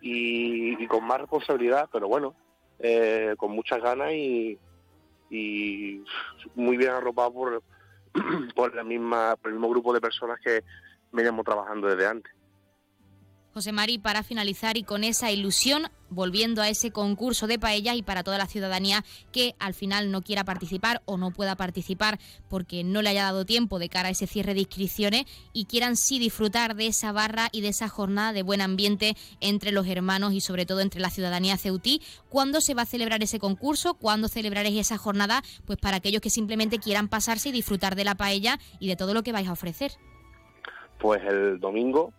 [0.00, 2.34] y, con más responsabilidad, pero bueno,
[2.82, 4.58] eh, con muchas ganas y,
[5.30, 6.02] y
[6.54, 7.62] muy bien arropado por,
[8.54, 10.64] por, la misma, por el mismo grupo de personas que
[11.12, 12.32] veníamos trabajando desde antes.
[13.52, 18.02] José Mari, para finalizar y con esa ilusión, volviendo a ese concurso de paellas y
[18.02, 22.84] para toda la ciudadanía que al final no quiera participar o no pueda participar porque
[22.84, 26.20] no le haya dado tiempo de cara a ese cierre de inscripciones y quieran sí
[26.20, 30.40] disfrutar de esa barra y de esa jornada de buen ambiente entre los hermanos y
[30.40, 32.02] sobre todo entre la ciudadanía ceutí.
[32.28, 33.94] ¿Cuándo se va a celebrar ese concurso?
[33.94, 35.42] ¿Cuándo celebraréis esa jornada?
[35.64, 39.12] Pues para aquellos que simplemente quieran pasarse y disfrutar de la paella y de todo
[39.12, 39.92] lo que vais a ofrecer.
[40.98, 42.12] Pues el domingo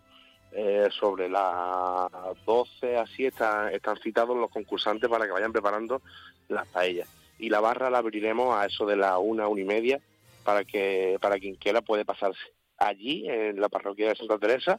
[0.54, 2.10] eh, sobre las
[2.44, 6.02] 12 así están, están citados los concursantes para que vayan preparando
[6.48, 7.08] las paellas.
[7.38, 10.00] Y la barra la abriremos a eso de la una, una y media,
[10.44, 12.40] para que para quien quiera puede pasarse.
[12.76, 14.78] Allí, en la parroquia de Santa Teresa,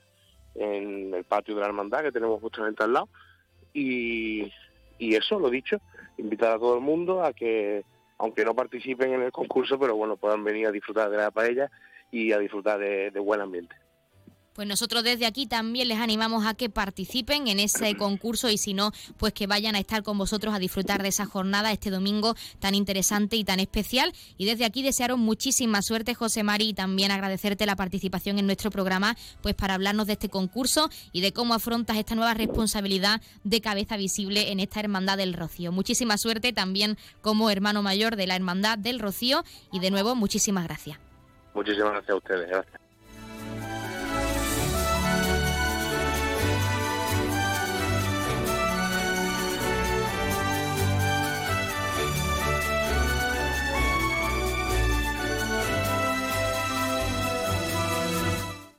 [0.54, 3.10] en el patio de la hermandad que tenemos justamente al lado.
[3.74, 4.52] Y,
[5.00, 5.78] eso, lo dicho,
[6.18, 7.84] invitar a todo el mundo a que,
[8.20, 11.70] aunque no participen en el concurso, pero bueno, puedan venir a disfrutar de la paella
[12.12, 13.83] y a disfrutar de buen ambiente.
[14.54, 18.74] Pues nosotros desde aquí también les animamos a que participen en ese concurso y si
[18.74, 22.36] no, pues que vayan a estar con vosotros a disfrutar de esa jornada este domingo
[22.60, 24.14] tan interesante y tan especial.
[24.38, 28.70] Y desde aquí desearos muchísima suerte, José Mari, y también agradecerte la participación en nuestro
[28.70, 33.62] programa, pues para hablarnos de este concurso y de cómo afrontas esta nueva responsabilidad de
[33.62, 35.72] cabeza visible en esta Hermandad del Rocío.
[35.72, 40.66] Muchísima suerte también como hermano mayor de la Hermandad del Rocío y de nuevo muchísimas
[40.66, 41.00] gracias.
[41.54, 42.83] Muchísimas gracias a ustedes.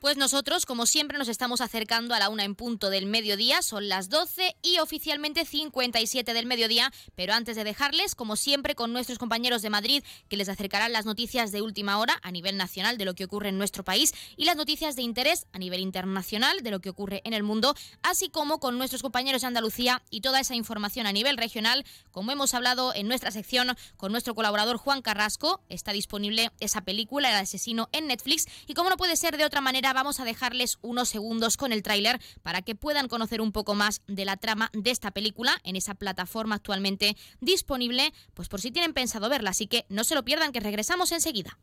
[0.05, 3.89] Pues nosotros, como siempre, nos estamos acercando a la una en punto del mediodía, son
[3.89, 9.19] las 12 y oficialmente 57 del mediodía, pero antes de dejarles, como siempre, con nuestros
[9.19, 13.07] compañeros de Madrid, que les acercarán las noticias de última hora a nivel nacional de
[13.07, 16.71] lo que ocurre en nuestro país y las noticias de interés a nivel internacional de
[16.71, 20.39] lo que ocurre en el mundo, así como con nuestros compañeros de Andalucía y toda
[20.39, 25.01] esa información a nivel regional, como hemos hablado en nuestra sección con nuestro colaborador Juan
[25.01, 29.47] Carrasco, está disponible esa película, El asesino, en Netflix, y como no puede ser de
[29.47, 33.53] otra manera, vamos a dejarles unos segundos con el tráiler para que puedan conocer un
[33.53, 38.61] poco más de la trama de esta película en esa plataforma actualmente disponible, pues por
[38.61, 41.59] si tienen pensado verla, así que no se lo pierdan que regresamos enseguida.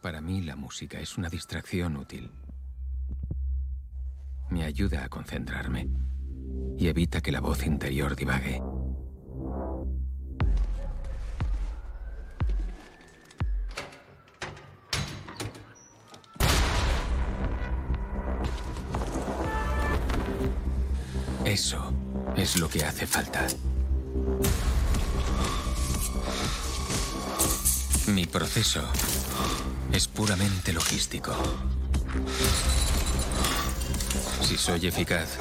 [0.00, 2.30] Para mí la música es una distracción útil.
[4.50, 5.88] Me ayuda a concentrarme
[6.78, 8.62] y evita que la voz interior divague.
[21.46, 21.92] Eso
[22.36, 23.46] es lo que hace falta.
[28.08, 28.82] Mi proceso
[29.92, 31.32] es puramente logístico.
[34.42, 35.38] Si soy eficaz,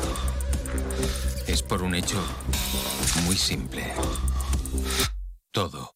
[1.48, 2.24] es por un hecho
[3.24, 3.92] muy simple.
[5.52, 5.96] Todo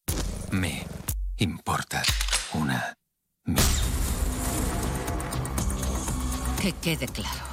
[0.50, 0.84] me
[1.36, 2.02] importa
[2.54, 2.94] una
[3.44, 3.60] mí.
[6.60, 7.49] Que quede claro.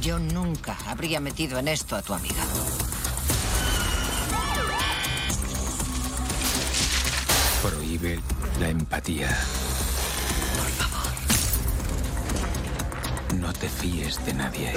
[0.00, 2.42] Yo nunca habría metido en esto a tu amiga.
[7.62, 8.20] Prohíbe
[8.58, 9.28] la empatía.
[10.56, 11.12] Por favor.
[13.38, 14.72] No te fíes de nadie.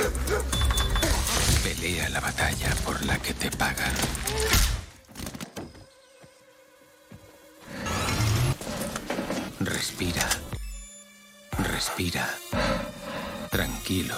[1.63, 3.93] Pelea la batalla por la que te pagan.
[9.59, 10.29] Respira.
[11.57, 12.29] Respira.
[13.55, 14.17] Tranquilo.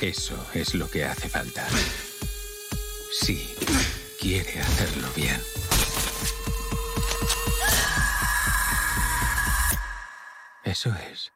[0.00, 1.64] Eso es lo que hace falta.
[3.12, 3.54] Sí,
[4.18, 5.40] quiere hacerlo bien.
[10.64, 11.30] Eso es.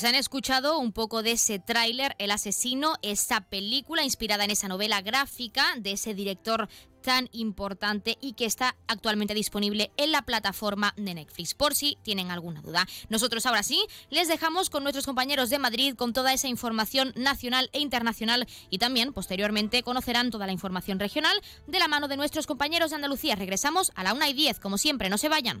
[0.00, 4.66] Pues han escuchado un poco de ese tráiler, El asesino, esa película inspirada en esa
[4.66, 6.70] novela gráfica de ese director
[7.02, 12.30] tan importante y que está actualmente disponible en la plataforma de Netflix, por si tienen
[12.30, 12.86] alguna duda.
[13.10, 17.68] Nosotros ahora sí, les dejamos con nuestros compañeros de Madrid con toda esa información nacional
[17.74, 22.46] e internacional y también posteriormente conocerán toda la información regional de la mano de nuestros
[22.46, 23.36] compañeros de Andalucía.
[23.36, 25.60] Regresamos a la 1 y 10, como siempre, no se vayan.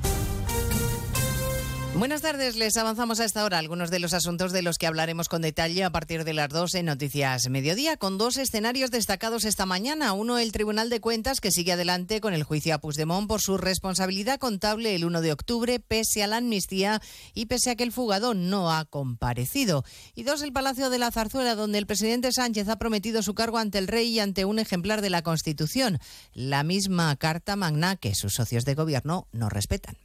[1.93, 5.27] Buenas tardes, les avanzamos a esta hora algunos de los asuntos de los que hablaremos
[5.27, 9.65] con detalle a partir de las 2 en Noticias Mediodía, con dos escenarios destacados esta
[9.65, 10.13] mañana.
[10.13, 13.57] Uno, el Tribunal de Cuentas, que sigue adelante con el juicio a Puigdemont por su
[13.57, 17.01] responsabilidad contable el 1 de octubre, pese a la amnistía
[17.33, 19.83] y pese a que el fugado no ha comparecido.
[20.15, 23.57] Y dos, el Palacio de la Zarzuela, donde el presidente Sánchez ha prometido su cargo
[23.57, 25.99] ante el rey y ante un ejemplar de la Constitución,
[26.33, 29.97] la misma Carta Magna que sus socios de gobierno no respetan.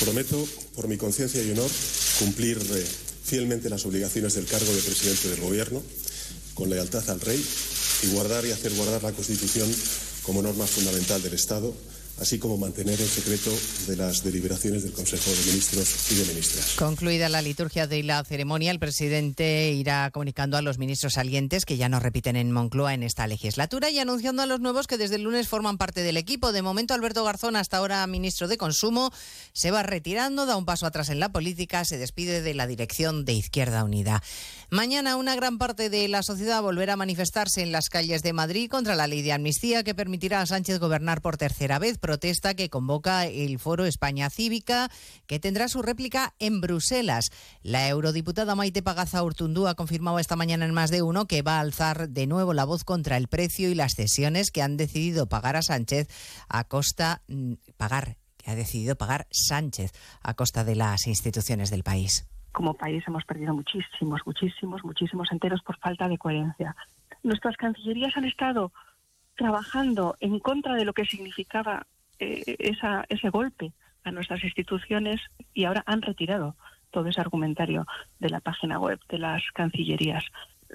[0.00, 1.70] Prometo, por mi conciencia y honor,
[2.18, 2.86] cumplir eh,
[3.24, 5.82] fielmente las obligaciones del cargo de presidente del Gobierno,
[6.54, 7.44] con lealtad al Rey
[8.02, 9.70] y guardar y hacer guardar la Constitución
[10.22, 11.74] como norma fundamental del Estado
[12.20, 13.50] así como mantener el secreto
[13.86, 16.74] de las deliberaciones del Consejo de Ministros y de Ministras.
[16.76, 21.78] Concluida la liturgia de la ceremonia, el presidente irá comunicando a los ministros salientes que
[21.78, 25.16] ya no repiten en Moncloa en esta legislatura y anunciando a los nuevos que desde
[25.16, 26.52] el lunes forman parte del equipo.
[26.52, 29.10] De momento, Alberto Garzón, hasta ahora ministro de Consumo,
[29.52, 33.24] se va retirando, da un paso atrás en la política, se despide de la dirección
[33.24, 34.22] de Izquierda Unida.
[34.72, 38.70] Mañana una gran parte de la sociedad volverá a manifestarse en las calles de Madrid
[38.70, 42.70] contra la ley de amnistía que permitirá a Sánchez gobernar por tercera vez protesta que
[42.70, 44.88] convoca el Foro España Cívica,
[45.26, 47.32] que tendrá su réplica en Bruselas.
[47.64, 51.56] La eurodiputada Maite Pagaza Urtundú ha confirmado esta mañana en más de uno que va
[51.56, 55.28] a alzar de nuevo la voz contra el precio y las cesiones que han decidido
[55.28, 56.06] pagar a Sánchez
[56.48, 59.90] a costa mm, pagar que ha decidido pagar Sánchez
[60.22, 62.29] a costa de las instituciones del país.
[62.52, 66.74] Como país hemos perdido muchísimos, muchísimos, muchísimos enteros por falta de coherencia.
[67.22, 68.72] Nuestras cancillerías han estado
[69.36, 71.86] trabajando en contra de lo que significaba
[72.18, 72.56] eh,
[73.08, 73.72] ese golpe
[74.04, 75.20] a nuestras instituciones
[75.54, 76.56] y ahora han retirado
[76.90, 77.86] todo ese argumentario
[78.18, 80.24] de la página web de las cancillerías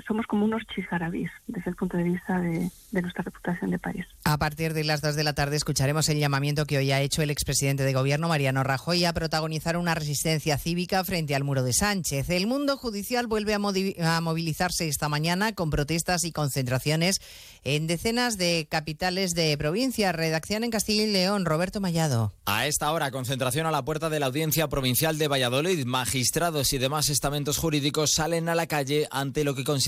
[0.07, 4.05] somos como unos chisgarabís desde el punto de vista de, nuestra reputación de país.
[4.23, 7.21] A partir de las 2 de la tarde escucharemos el llamamiento que hoy ha hecho
[7.21, 11.73] el expresidente de Gobierno, Mariano Rajoy, a protagonizar una resistencia cívica frente al muro de
[11.73, 12.29] Sánchez.
[12.29, 17.21] El mundo judicial vuelve a, movilizarse esta mañana con protestas y concentraciones
[17.63, 20.11] en decenas de capitales de provincia.
[20.11, 22.33] Redacción en Castilla y León, Roberto Mallado.
[22.45, 25.85] A esta hora, concentración a la puerta de la Audiencia Provincial de Valladolid.
[25.85, 29.84] Magistrados y demás estamentos jurídicos salen a la calle ante lo que consideran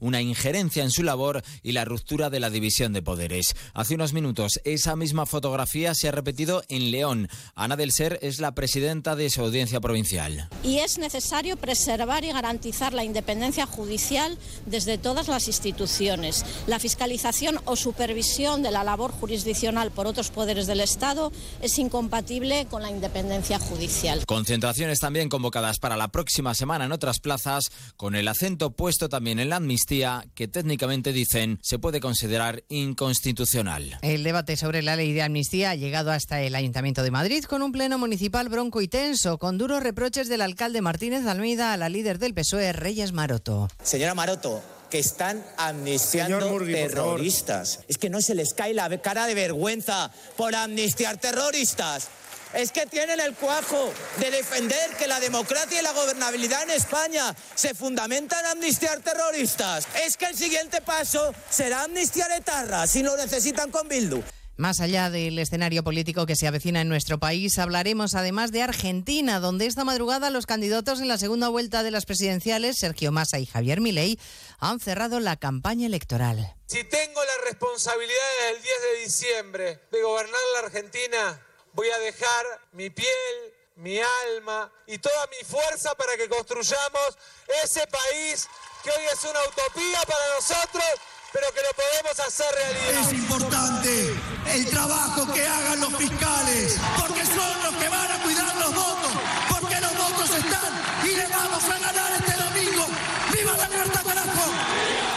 [0.00, 3.54] una injerencia en su labor y la ruptura de la división de poderes.
[3.72, 7.28] Hace unos minutos, esa misma fotografía se ha repetido en León.
[7.54, 10.48] Ana del Ser es la presidenta de esa audiencia provincial.
[10.62, 16.44] Y es necesario preservar y garantizar la independencia judicial desde todas las instituciones.
[16.66, 21.32] La fiscalización o supervisión de la labor jurisdiccional por otros poderes del Estado
[21.62, 24.24] es incompatible con la independencia judicial.
[24.26, 29.23] Concentraciones también convocadas para la próxima semana en otras plazas, con el acento puesto también
[29.24, 33.98] también en la amnistía, que técnicamente dicen se puede considerar inconstitucional.
[34.02, 37.62] El debate sobre la ley de amnistía ha llegado hasta el Ayuntamiento de Madrid con
[37.62, 41.88] un pleno municipal bronco y tenso, con duros reproches del alcalde Martínez Almeida a la
[41.88, 43.70] líder del PSOE, Reyes Maroto.
[43.82, 47.80] Señora Maroto, que están amnistiando terroristas.
[47.88, 52.10] Es que no se les cae la cara de vergüenza por amnistiar terroristas
[52.56, 57.34] es que tienen el cuajo de defender que la democracia y la gobernabilidad en España
[57.54, 59.86] se fundamentan en amnistiar terroristas.
[60.04, 64.22] Es que el siguiente paso será amnistiar etarras si lo necesitan con Bildu.
[64.56, 69.40] Más allá del escenario político que se avecina en nuestro país, hablaremos además de Argentina,
[69.40, 73.46] donde esta madrugada los candidatos en la segunda vuelta de las presidenciales, Sergio Massa y
[73.46, 74.16] Javier Milei,
[74.60, 76.54] han cerrado la campaña electoral.
[76.66, 78.14] Si tengo la responsabilidad
[78.54, 81.43] el 10 de diciembre de gobernar la Argentina,
[81.74, 87.18] voy a dejar mi piel, mi alma y toda mi fuerza para que construyamos
[87.62, 88.48] ese país
[88.82, 90.84] que hoy es una utopía para nosotros,
[91.32, 93.08] pero que lo podemos hacer realidad.
[93.08, 94.14] Es importante
[94.52, 99.12] el trabajo que hagan los fiscales, porque son los que van a cuidar los votos,
[99.50, 102.86] porque los votos están y le vamos a ganar este domingo.
[103.32, 105.13] ¡Viva la carta, carajo!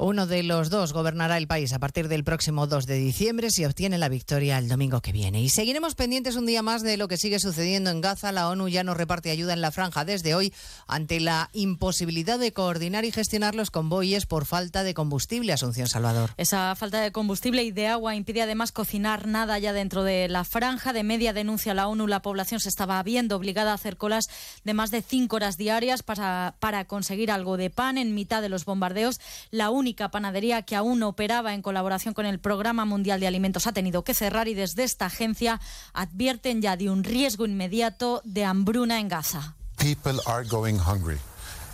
[0.00, 3.64] Uno de los dos gobernará el país a partir del próximo 2 de diciembre si
[3.64, 5.42] obtiene la victoria el domingo que viene.
[5.42, 8.30] Y seguiremos pendientes un día más de lo que sigue sucediendo en Gaza.
[8.30, 10.54] La ONU ya no reparte ayuda en la franja desde hoy
[10.86, 15.52] ante la imposibilidad de coordinar y gestionar los convoyes por falta de combustible.
[15.52, 16.30] Asunción Salvador.
[16.36, 20.44] Esa falta de combustible y de agua impide además cocinar nada ya dentro de la
[20.44, 20.92] franja.
[20.92, 24.28] De media denuncia la ONU, la población se estaba viendo obligada a hacer colas
[24.62, 28.48] de más de cinco horas diarias para, para conseguir algo de pan en mitad de
[28.48, 29.18] los bombardeos.
[29.50, 33.72] La única panadería que aún operaba en colaboración con el Programa Mundial de Alimentos ha
[33.72, 35.60] tenido que cerrar y desde esta agencia
[35.92, 39.56] advierten ya de un riesgo inmediato de hambruna en Gaza.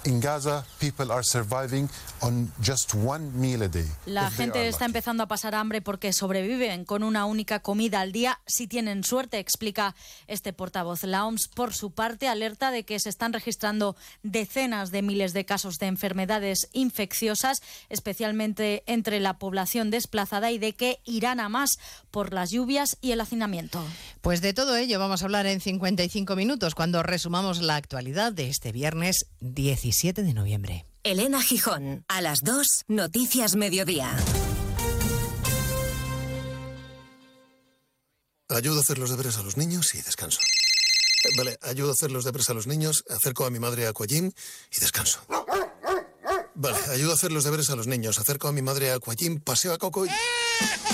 [0.06, 1.88] In Gaza, people are surviving
[2.20, 3.86] on just one meal a day.
[4.04, 8.38] La gente está empezando a pasar hambre porque sobreviven con una única comida al día
[8.46, 9.94] si tienen suerte, explica
[10.26, 11.04] este portavoz.
[11.04, 15.46] La OMS, por su parte, alerta de que se están registrando decenas de miles de
[15.46, 21.78] casos de enfermedades infecciosas, especialmente entre la población desplazada y de que irán a más
[22.10, 23.82] por las lluvias y el hacinamiento.
[24.20, 28.48] Pues de todo ello vamos a hablar en 55 minutos cuando resumamos la actualidad de
[28.50, 29.26] este viernes
[29.94, 30.86] 17 de noviembre.
[31.04, 34.10] Elena Gijón, a las 2, Noticias Mediodía.
[38.48, 40.40] Ayudo a hacer los deberes a los niños y descanso.
[41.36, 44.32] Vale, ayudo a hacer los deberes a los niños, acerco a mi madre a Aquagym
[44.72, 45.20] y descanso.
[46.56, 49.38] Vale, ayudo a hacer los deberes a los niños, acerco a mi madre a Aquagym,
[49.38, 50.08] paseo a Coco y...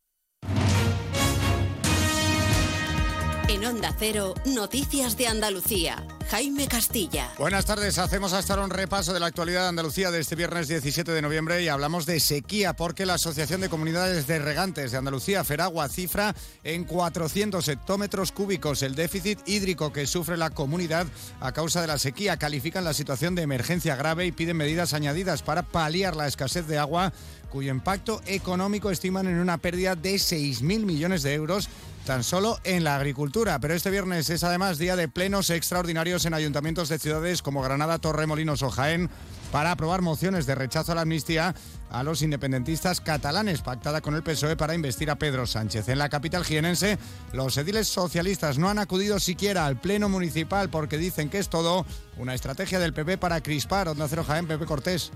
[3.47, 6.05] En Onda Cero, Noticias de Andalucía.
[6.29, 7.29] Jaime Castilla.
[7.37, 10.69] Buenas tardes, hacemos hasta ahora un repaso de la actualidad de Andalucía de este viernes
[10.69, 14.97] 17 de noviembre y hablamos de sequía porque la Asociación de Comunidades de Regantes de
[14.97, 16.33] Andalucía, Feragua, cifra
[16.63, 21.05] en 400 hectómetros cúbicos el déficit hídrico que sufre la comunidad
[21.41, 22.37] a causa de la sequía.
[22.37, 26.77] Califican la situación de emergencia grave y piden medidas añadidas para paliar la escasez de
[26.77, 27.11] agua
[27.49, 31.67] cuyo impacto económico estiman en una pérdida de 6.000 millones de euros
[32.11, 33.57] tan solo en la agricultura.
[33.61, 37.99] Pero este viernes es además día de plenos extraordinarios en ayuntamientos de ciudades como Granada,
[37.99, 39.09] Torremolinos o Jaén
[39.49, 41.55] para aprobar mociones de rechazo a la amnistía
[41.89, 45.87] a los independentistas catalanes, pactada con el PSOE para investir a Pedro Sánchez.
[45.87, 46.97] En la capital jienense,
[47.31, 51.85] los ediles socialistas no han acudido siquiera al pleno municipal porque dicen que es todo
[52.17, 53.87] una estrategia del PP para crispar.
[53.87, 55.13] Onda Cero Jaén, Pepe Cortés.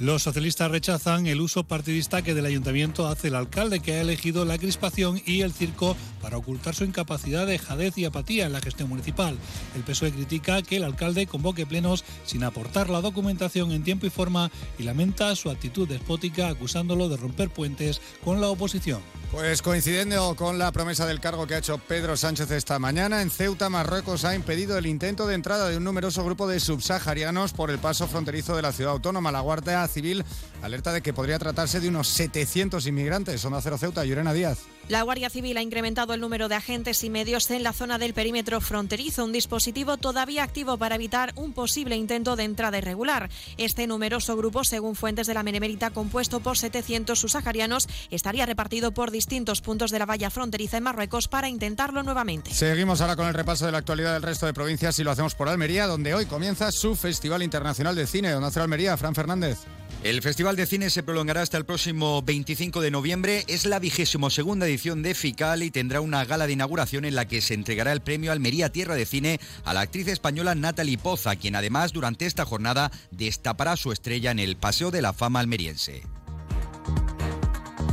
[0.00, 4.44] Los socialistas rechazan el uso partidista que del ayuntamiento hace el alcalde que ha elegido
[4.44, 8.88] la crispación y el circo para ocultar su incapacidad, dejadez y apatía en la gestión
[8.88, 9.36] municipal.
[9.74, 14.10] El PSOE critica que el alcalde convoque plenos sin aportar la documentación en tiempo y
[14.10, 19.00] forma y lamenta su actitud despótica acusándolo de romper puentes con la oposición.
[19.32, 23.30] Pues coincidiendo con la promesa del cargo que ha hecho Pedro Sánchez esta mañana, en
[23.30, 27.70] Ceuta, Marruecos ha impedido el intento de entrada de un numeroso grupo de subsaharianos por
[27.70, 29.30] el paso fronterizo de la ciudad autónoma.
[29.30, 30.24] La Guardia Civil
[30.62, 33.40] alerta de que podría tratarse de unos 700 inmigrantes.
[33.40, 34.58] Son Cero Ceuta, Llorena Díaz.
[34.88, 38.14] La Guardia Civil ha incrementado el número de agentes y medios en la zona del
[38.14, 43.28] perímetro fronterizo, un dispositivo todavía activo para evitar un posible intento de entrada irregular.
[43.58, 49.10] Este numeroso grupo, según fuentes de la Menemérita, compuesto por 700 subsaharianos, estaría repartido por
[49.10, 52.54] distintos puntos de la valla fronteriza en Marruecos para intentarlo nuevamente.
[52.54, 55.34] Seguimos ahora con el repaso de la actualidad del resto de provincias y lo hacemos
[55.34, 58.30] por Almería, donde hoy comienza su Festival Internacional de Cine.
[58.30, 59.58] Donde hace Almería, Fran Fernández.
[60.04, 63.44] El Festival de Cine se prolongará hasta el próximo 25 de noviembre.
[63.48, 67.26] Es la vigésimo segunda edición de FICAL y tendrá una gala de inauguración en la
[67.26, 71.34] que se entregará el premio Almería Tierra de Cine a la actriz española Natalie Poza,
[71.34, 76.02] quien además durante esta jornada destapará su estrella en el Paseo de la Fama almeriense.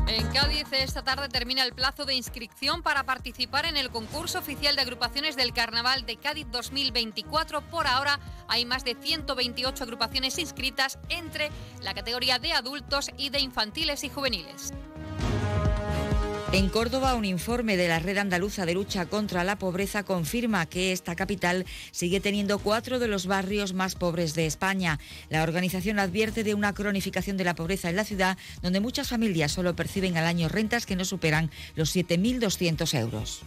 [0.08, 4.76] En Cádiz esta tarde termina el plazo de inscripción para participar en el concurso oficial
[4.76, 7.62] de agrupaciones del Carnaval de Cádiz 2024.
[7.70, 11.50] Por ahora hay más de 128 agrupaciones inscritas entre
[11.82, 14.74] la categoría de adultos y de infantiles y juveniles.
[16.56, 20.94] En Córdoba, un informe de la Red Andaluza de Lucha contra la Pobreza confirma que
[20.94, 24.98] esta capital sigue teniendo cuatro de los barrios más pobres de España.
[25.28, 29.52] La organización advierte de una cronificación de la pobreza en la ciudad, donde muchas familias
[29.52, 33.42] solo perciben al año rentas que no superan los 7.200 euros.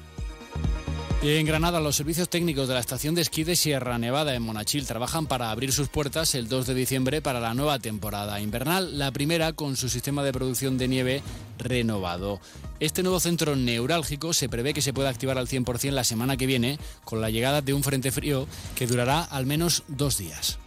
[1.20, 4.86] En Granada, los servicios técnicos de la estación de esquí de Sierra Nevada en Monachil
[4.86, 9.10] trabajan para abrir sus puertas el 2 de diciembre para la nueva temporada invernal, la
[9.10, 11.22] primera con su sistema de producción de nieve
[11.58, 12.38] renovado.
[12.78, 16.46] Este nuevo centro neurálgico se prevé que se pueda activar al 100% la semana que
[16.46, 18.46] viene con la llegada de un frente frío
[18.76, 20.60] que durará al menos dos días.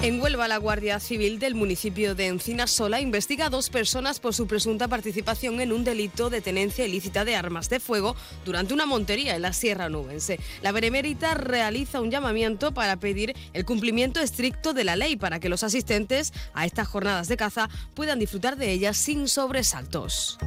[0.00, 4.32] En Huelva, la Guardia Civil del municipio de Encina Sola investiga a dos personas por
[4.32, 8.86] su presunta participación en un delito de tenencia ilícita de armas de fuego durante una
[8.86, 10.38] montería en la Sierra Nubense.
[10.62, 15.48] La Benemérita realiza un llamamiento para pedir el cumplimiento estricto de la ley para que
[15.48, 20.38] los asistentes a estas jornadas de caza puedan disfrutar de ellas sin sobresaltos.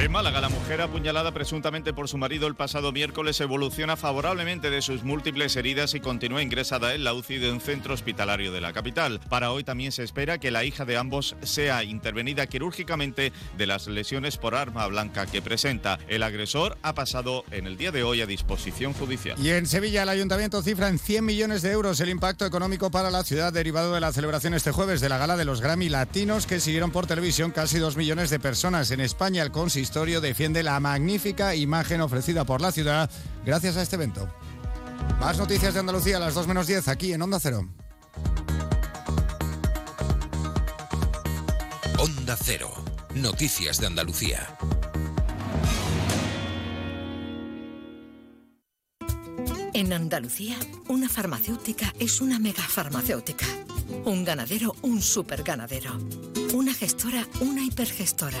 [0.00, 4.80] En Málaga, la mujer apuñalada presuntamente por su marido el pasado miércoles evoluciona favorablemente de
[4.80, 8.72] sus múltiples heridas y continúa ingresada en la UCI de un centro hospitalario de la
[8.72, 9.18] capital.
[9.28, 13.88] Para hoy también se espera que la hija de ambos sea intervenida quirúrgicamente de las
[13.88, 15.98] lesiones por arma blanca que presenta.
[16.06, 19.36] El agresor ha pasado en el día de hoy a disposición judicial.
[19.44, 23.10] Y en Sevilla, el ayuntamiento cifra en 100 millones de euros el impacto económico para
[23.10, 26.46] la ciudad derivado de la celebración este jueves de la gala de los Grammy Latinos
[26.46, 28.92] que siguieron por televisión casi 2 millones de personas.
[28.92, 33.10] En España, el consistorio Defiende la magnífica imagen ofrecida por la ciudad
[33.44, 34.28] gracias a este evento.
[35.18, 37.66] Más noticias de Andalucía a las 2 menos 10 aquí en Onda Cero.
[41.98, 42.70] Onda Cero.
[43.14, 44.46] Noticias de Andalucía.
[49.72, 50.56] En Andalucía,
[50.88, 53.46] una farmacéutica es una megafarmacéutica.
[54.04, 55.98] Un ganadero, un superganadero.
[56.52, 58.40] Una gestora, una hipergestora.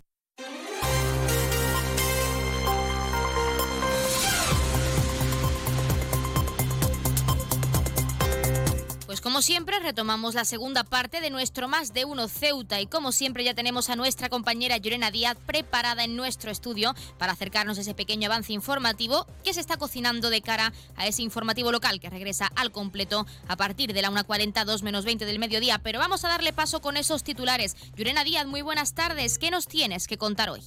[9.11, 13.11] Pues como siempre retomamos la segunda parte de nuestro Más de Uno Ceuta y como
[13.11, 17.81] siempre ya tenemos a nuestra compañera Llorena Díaz preparada en nuestro estudio para acercarnos a
[17.81, 22.09] ese pequeño avance informativo que se está cocinando de cara a ese informativo local que
[22.09, 25.79] regresa al completo a partir de la 1.40, 2 menos 20 del mediodía.
[25.79, 27.75] Pero vamos a darle paso con esos titulares.
[27.97, 29.39] Llorena Díaz, muy buenas tardes.
[29.39, 30.61] ¿Qué nos tienes que contar hoy?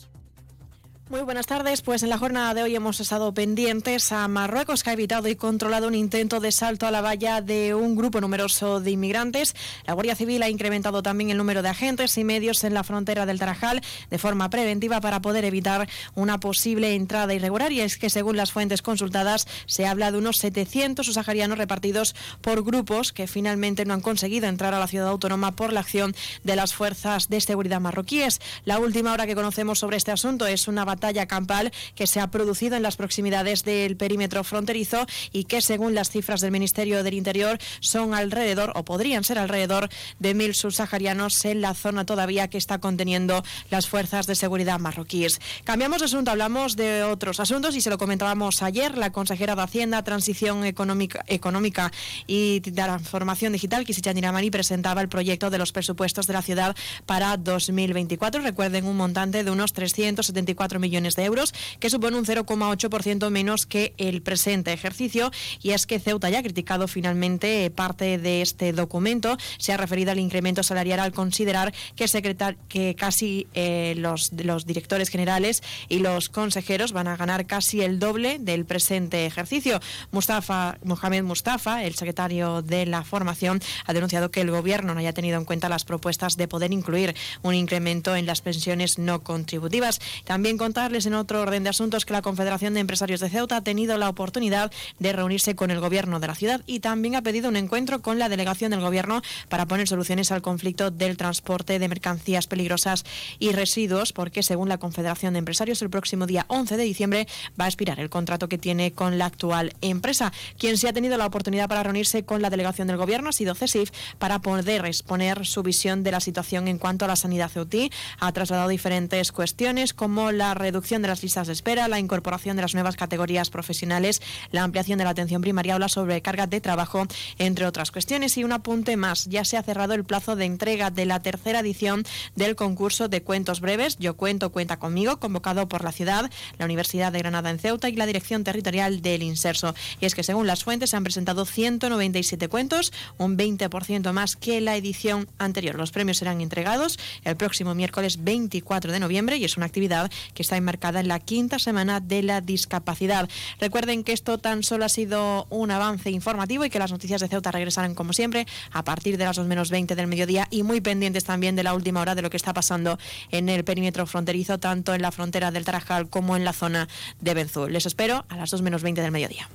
[1.11, 1.83] Muy buenas tardes.
[1.83, 5.37] Pues en la jornada de hoy hemos estado pendientes a Marruecos, que ha evitado y
[5.37, 9.55] controlado un intento de salto a la valla de un grupo numeroso de inmigrantes.
[9.87, 13.27] La Guardia Civil ha incrementado también el número de agentes y medios en la frontera
[13.27, 17.71] del Tarajal de forma preventiva para poder evitar una posible entrada irregular.
[17.71, 22.65] Y es que, según las fuentes consultadas, se habla de unos 700 saharianos repartidos por
[22.65, 26.57] grupos que finalmente no han conseguido entrar a la ciudad autónoma por la acción de
[26.57, 28.41] las fuerzas de seguridad marroquíes.
[28.65, 32.31] La última hora que conocemos sobre este asunto es una batalla campal que se ha
[32.31, 37.15] producido en las proximidades del perímetro fronterizo y que, según las cifras del Ministerio del
[37.15, 39.89] Interior, son alrededor o podrían ser alrededor
[40.19, 45.41] de mil subsaharianos en la zona todavía que está conteniendo las fuerzas de seguridad marroquíes.
[45.65, 48.97] Cambiamos de asunto, hablamos de otros asuntos y se lo comentábamos ayer.
[48.97, 51.91] La consejera de Hacienda, Transición Económica,
[52.27, 56.77] y Transformación Digital, Kisicha Niramani, presentaba el proyecto de los presupuestos de la ciudad
[57.07, 58.43] para 2024.
[58.43, 63.95] Recuerden un montante de unos 374 millones de euros, que supone un 0,8% menos que
[63.99, 65.31] el presente ejercicio.
[65.63, 69.37] Y es que Ceuta ya ha criticado finalmente parte de este documento.
[69.59, 74.67] Se ha referido al incremento salarial al considerar que, secretar, que casi eh, los, los
[74.67, 79.81] directores generales y los consejeros van a ganar casi el doble del presente ejercicio.
[80.13, 85.13] Mustafa, Mohamed Mustafa, el secretario de la formación, ha denunciado que el gobierno no haya
[85.13, 90.01] tenido en cuenta las propuestas de poder incluir un incremento en las pensiones no contributivas.
[90.25, 93.61] También contarles en otro orden de asuntos que la Confederación de Empresarios de Ceuta ha
[93.61, 97.49] tenido la oportunidad de reunirse con el gobierno de la ciudad y también ha pedido
[97.49, 101.89] un encuentro con la delegación del gobierno para poner soluciones al conflicto del transporte de
[101.89, 103.05] mercancías peligrosas
[103.39, 107.67] y residuos, porque según la Confederación de Empresarios el próximo día 11 de diciembre va
[107.67, 110.33] a expirar el contrato que tiene con la actual empresa.
[110.59, 113.55] Quien sí ha tenido la oportunidad para reunirse con la delegación del gobierno ha sido
[113.55, 117.93] CESIF para poder exponer su visión de la situación en cuanto a la sanidad ceutí.
[118.19, 122.63] Ha trasladado diferentes cuestiones como la reducción de las listas de espera, la incorporación de
[122.63, 127.07] las nuevas categorías profesionales, la ampliación de la atención primaria o la sobrecarga de trabajo,
[127.39, 128.39] entre otras cuestiones.
[128.39, 131.61] Y un apunte más, ya se ha cerrado el plazo de entrega de la tercera
[131.61, 132.05] edición
[132.35, 137.13] del concurso de cuentos breves Yo Cuento, Cuenta Conmigo, convocado por la ciudad, la Universidad
[137.13, 139.75] de Granada en Ceuta y la Dirección Territorial del Inserso.
[140.01, 144.63] Y es que según las fuentes se han presentado 197 cuentos, un 20% más que
[144.63, 145.75] la edición anterior.
[145.75, 150.43] Los premios serán entregados el próximo miércoles 24 de noviembre y es una actividad que
[150.43, 153.29] está enmarcada en la quinta semana de la discapacidad.
[153.61, 157.29] Recuerden que esto tan solo ha sido un avance informativo y que las noticias de
[157.29, 160.81] Ceuta regresarán como siempre a partir de las 2 menos 20 del mediodía y muy
[160.81, 162.99] pendientes también de la última hora de lo que está pasando
[163.31, 166.89] en el perímetro fronterizo, tanto en la frontera del Tarajal como en la zona
[167.21, 167.69] de Benzú.
[167.69, 169.49] Les espero a las 2 menos 20 del mediodía.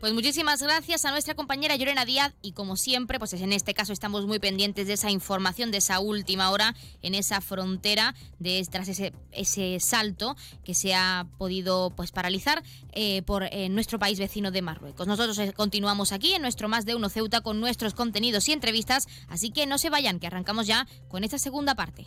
[0.00, 3.92] Pues muchísimas gracias a nuestra compañera Llorena Díaz y como siempre, pues en este caso
[3.92, 8.88] estamos muy pendientes de esa información de esa última hora en esa frontera de tras
[8.88, 14.62] ese, salto que se ha podido pues paralizar eh, por eh, nuestro país vecino de
[14.62, 15.08] Marruecos.
[15.08, 19.08] Nosotros eh, continuamos aquí en nuestro más de uno Ceuta con nuestros contenidos y entrevistas,
[19.26, 22.06] así que no se vayan, que arrancamos ya con esta segunda parte.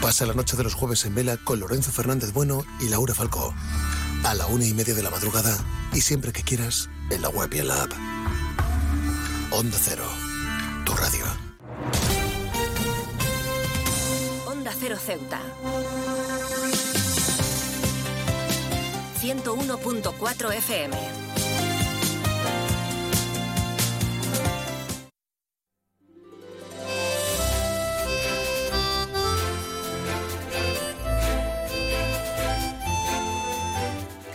[0.00, 3.54] Pasa la noche de los jueves en vela con Lorenzo Fernández Bueno y Laura Falcó.
[4.24, 5.56] A la una y media de la madrugada
[5.92, 7.92] y siempre que quieras en la web y en la app.
[9.50, 10.04] Onda Cero,
[10.84, 11.24] tu radio.
[14.46, 15.40] Onda Cero Ceuta.
[19.20, 21.25] 101.4 FM.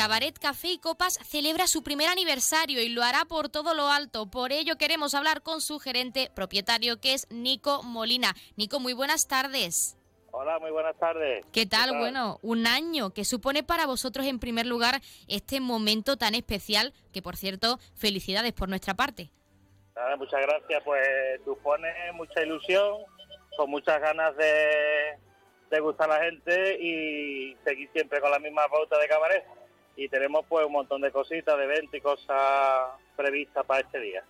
[0.01, 4.25] Cabaret Café y Copas celebra su primer aniversario y lo hará por todo lo alto.
[4.31, 8.33] Por ello queremos hablar con su gerente propietario que es Nico Molina.
[8.57, 9.99] Nico, muy buenas tardes.
[10.31, 11.45] Hola, muy buenas tardes.
[11.53, 11.95] ¿Qué tal?
[11.99, 17.21] Bueno, un año que supone para vosotros en primer lugar este momento tan especial, que
[17.21, 19.29] por cierto, felicidades por nuestra parte.
[19.95, 21.07] Nada, muchas gracias, pues
[21.45, 23.03] supone mucha ilusión,
[23.55, 25.19] con muchas ganas de,
[25.69, 29.60] de gustar a la gente y seguir siempre con la misma pauta de cabaret.
[29.95, 34.23] Y tenemos pues un montón de cositas, de eventos y cosas previstas para este día.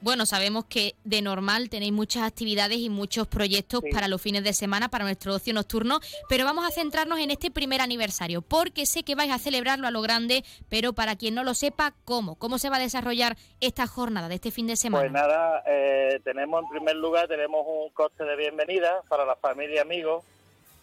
[0.00, 4.52] Bueno, sabemos que de normal tenéis muchas actividades y muchos proyectos para los fines de
[4.52, 9.02] semana, para nuestro ocio nocturno, pero vamos a centrarnos en este primer aniversario, porque sé
[9.02, 12.36] que vais a celebrarlo a lo grande, pero para quien no lo sepa, ¿cómo?
[12.36, 15.02] ¿Cómo se va a desarrollar esta jornada de este fin de semana?
[15.02, 19.82] Pues nada, eh, tenemos en primer lugar, tenemos un coste de bienvenida para la familia,
[19.82, 20.22] amigos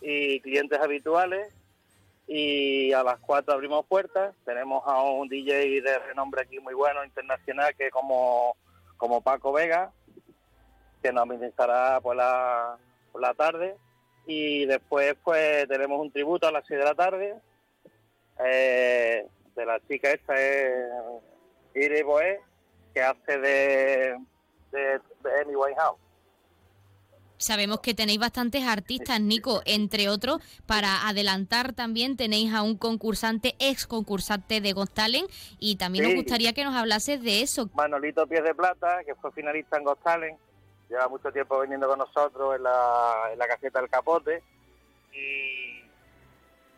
[0.02, 1.54] y clientes habituales,
[2.28, 7.04] y a las 4 abrimos puertas, tenemos a un DJ de renombre aquí muy bueno,
[7.04, 8.56] internacional, que como
[8.98, 9.92] como Paco Vega,
[11.02, 12.78] que nos administrará por la,
[13.12, 13.76] por la tarde.
[14.26, 17.36] Y después pues tenemos un tributo a las 6 de la tarde
[18.44, 20.74] eh, de la chica esta, es
[21.76, 22.42] Iri Boé,
[22.94, 24.18] que hace de,
[24.72, 26.00] de, de Amy Winehouse.
[27.38, 33.56] Sabemos que tenéis bastantes artistas, Nico, entre otros, para adelantar también tenéis a un concursante,
[33.60, 35.30] ex concursante de Got Talent,
[35.60, 36.12] y también Sí.
[36.14, 37.70] nos gustaría que nos hablases de eso.
[37.74, 40.40] Manolito Pies de Plata, que fue finalista en Got Talent,
[40.90, 44.42] lleva mucho tiempo viniendo con nosotros en la, en la caseta del Capote
[45.14, 45.82] y,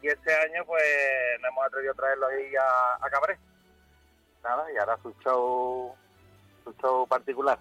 [0.02, 0.84] y este año pues
[1.42, 3.40] nos hemos atrevido a traerlo ahí a, a Cabaret.
[4.44, 5.94] Nada, y ahora su show,
[6.64, 7.60] su show particular.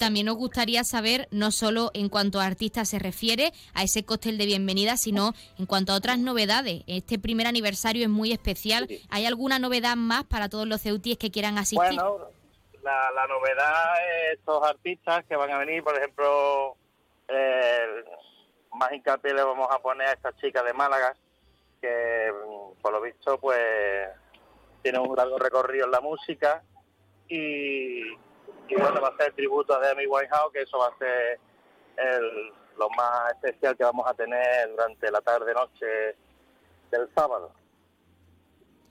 [0.00, 4.38] También nos gustaría saber, no solo en cuanto a artistas se refiere, a ese cóctel
[4.38, 6.84] de bienvenida, sino en cuanto a otras novedades.
[6.86, 8.88] Este primer aniversario es muy especial.
[9.10, 12.00] ¿Hay alguna novedad más para todos los ceutíes que quieran asistir?
[12.00, 12.30] Bueno,
[12.82, 16.76] la, la novedad es estos artistas que van a venir, por ejemplo,
[17.28, 18.04] eh,
[18.72, 21.14] más hincapié le vamos a poner a esta chica de Málaga,
[21.78, 24.08] que mm, por lo visto pues
[24.82, 26.62] tiene un largo recorrido en la música
[27.28, 28.16] y,
[28.70, 31.38] y bueno, va a ser tributo a Demi Winehouse, que eso va a ser
[31.96, 36.16] el- lo más especial que vamos a tener durante la tarde-noche
[36.90, 37.52] del sábado.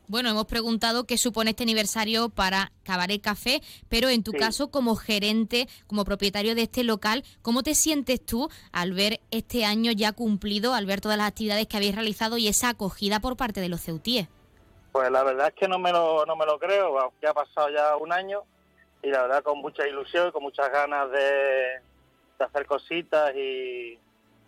[0.07, 4.95] Bueno, hemos preguntado qué supone este aniversario para Cabaret Café, pero en tu caso, como
[4.95, 10.11] gerente, como propietario de este local, ¿cómo te sientes tú al ver este año ya
[10.13, 13.69] cumplido, al ver todas las actividades que habéis realizado y esa acogida por parte de
[13.69, 14.27] los ceutíes?
[14.91, 17.69] Pues la verdad es que no me lo, no me lo creo, aunque ha pasado
[17.69, 18.41] ya un año
[19.01, 21.19] y la verdad con mucha ilusión y con muchas ganas de,
[22.37, 23.99] de hacer cositas y,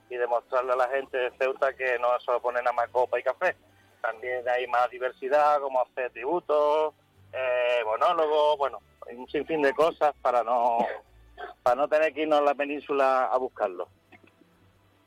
[0.09, 3.23] y demostrarle a la gente de Ceuta que no solo pone nada más copa y
[3.23, 3.55] café,
[4.01, 6.93] también hay más diversidad, como hacer tributos,
[7.31, 10.79] eh, monólogos, bueno, hay un sinfín de cosas para no,
[11.63, 13.87] para no tener que irnos a la península a buscarlo.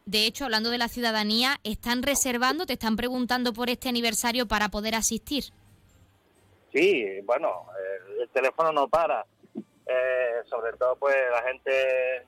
[0.06, 4.68] De hecho, hablando de la ciudadanía, ¿están reservando, te están preguntando por este aniversario para
[4.68, 5.44] poder asistir?
[6.72, 7.66] Sí, bueno,
[8.20, 9.24] el teléfono no para.
[9.86, 12.26] Eh, sobre todo, pues la gente,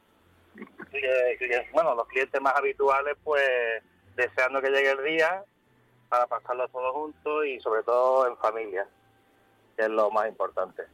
[0.90, 3.82] cli- bueno, los clientes más habituales, pues
[4.14, 5.42] deseando que llegue el día
[6.08, 8.86] para pasarlo todos juntos y sobre todo en familia,
[9.76, 10.84] que es lo más importante.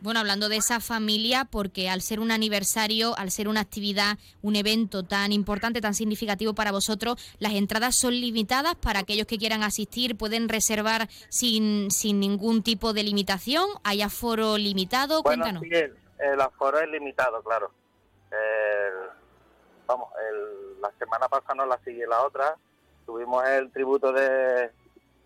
[0.00, 4.54] Bueno, hablando de esa familia, porque al ser un aniversario, al ser una actividad, un
[4.54, 9.64] evento tan importante, tan significativo para vosotros, las entradas son limitadas para aquellos que quieran
[9.64, 15.62] asistir, pueden reservar sin, sin ningún tipo de limitación, hay aforo limitado, Bueno, cuéntanos.
[15.68, 15.96] sí, el,
[16.32, 17.72] el aforo es limitado, claro.
[18.30, 19.10] El-
[19.86, 22.56] vamos, el- la semana pasada no la sigue la otra.
[23.04, 24.70] Tuvimos el tributo de,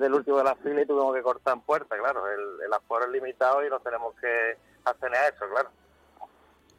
[0.02, 2.26] del último de la fila y tuvimos que cortar en puerta, claro.
[2.28, 5.70] El, el aforo es limitado y nos tenemos que hacer a eso, claro.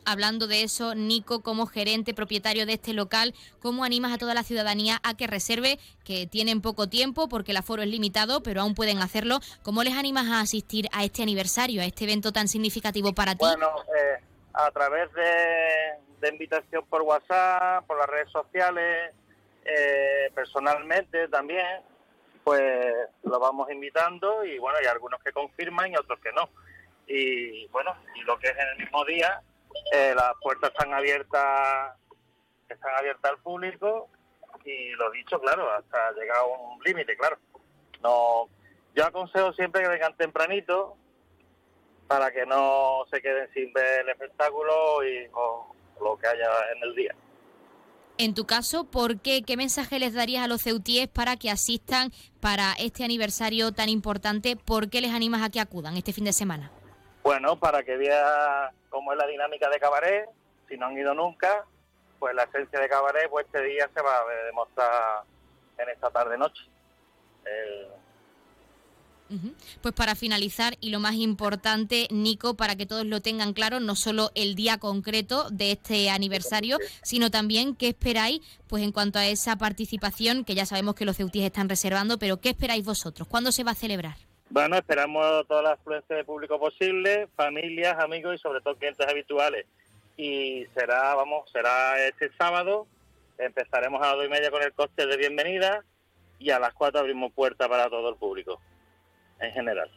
[0.06, 4.44] Hablando de eso, Nico, como gerente propietario de este local, ¿cómo animas a toda la
[4.44, 8.76] ciudadanía a que reserve, que tienen poco tiempo porque el aforo es limitado, pero aún
[8.76, 9.40] pueden hacerlo?
[9.64, 13.46] ¿Cómo les animas a asistir a este aniversario, a este evento tan significativo para ti?
[13.46, 14.22] Bueno, eh,
[14.54, 19.14] a través de, de invitación por WhatsApp, por las redes sociales,
[19.64, 21.66] eh, personalmente también,
[22.44, 26.50] pues lo vamos invitando y bueno, hay algunos que confirman y otros que no.
[27.08, 29.42] Y bueno, y lo que es en el mismo día,
[29.94, 31.98] eh, las puertas están abiertas
[32.70, 34.10] están abiertas al público
[34.66, 37.38] y lo dicho, claro, hasta llegar a un límite, claro.
[38.02, 38.50] No,
[38.96, 40.98] yo aconsejo siempre que vengan tempranito
[42.08, 46.84] para que no se queden sin ver el espectáculo y o lo que haya en
[46.84, 47.16] el día.
[48.20, 49.42] En tu caso, ¿por qué?
[49.42, 54.56] ¿Qué mensaje les darías a los ceutíes para que asistan para este aniversario tan importante?
[54.56, 56.72] ¿Por qué les animas a que acudan este fin de semana?
[57.24, 60.30] Bueno, para que vea cómo es la dinámica de cabaret,
[60.70, 61.66] si no han ido nunca,
[62.20, 65.24] pues la esencia de cabaret, pues este día se va a demostrar
[65.80, 66.64] en esta tarde-noche.
[69.82, 73.96] Pues para finalizar, y lo más importante, Nico, para que todos lo tengan claro, no
[73.96, 79.26] solo el día concreto de este aniversario, sino también qué esperáis, pues en cuanto a
[79.26, 83.28] esa participación, que ya sabemos que los ceutíes están reservando, pero ¿qué esperáis vosotros?
[83.28, 84.16] ¿Cuándo se va a celebrar?
[84.50, 89.66] Bueno, esperamos toda la afluencia de público posible, familias, amigos y sobre todo clientes habituales.
[90.16, 92.86] Y será, vamos, será este sábado.
[93.40, 95.84] Empezaremos a las dos y media con el cóctel de bienvenida
[96.38, 98.60] y a las cuatro abrimos puerta para todo el público,
[99.40, 99.90] en general.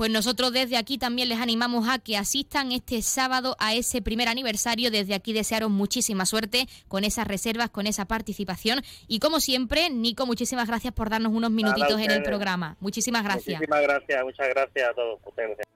[0.00, 4.28] Pues nosotros desde aquí también les animamos a que asistan este sábado a ese primer
[4.28, 4.90] aniversario.
[4.90, 8.80] Desde aquí desearos muchísima suerte con esas reservas, con esa participación.
[9.08, 12.28] Y como siempre, Nico, muchísimas gracias por darnos unos minutitos en el ustedes.
[12.28, 12.78] programa.
[12.80, 13.60] Muchísimas gracias.
[13.60, 15.20] Muchísimas gracias, muchas gracias a todos.
[15.36, 15.66] Gracias.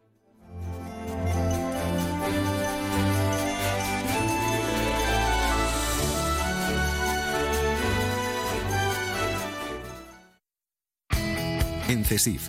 [11.87, 12.49] En CESIF,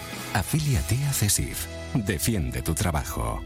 [0.33, 1.67] Afíliate a CESIF.
[1.93, 3.41] Defiende tu trabajo.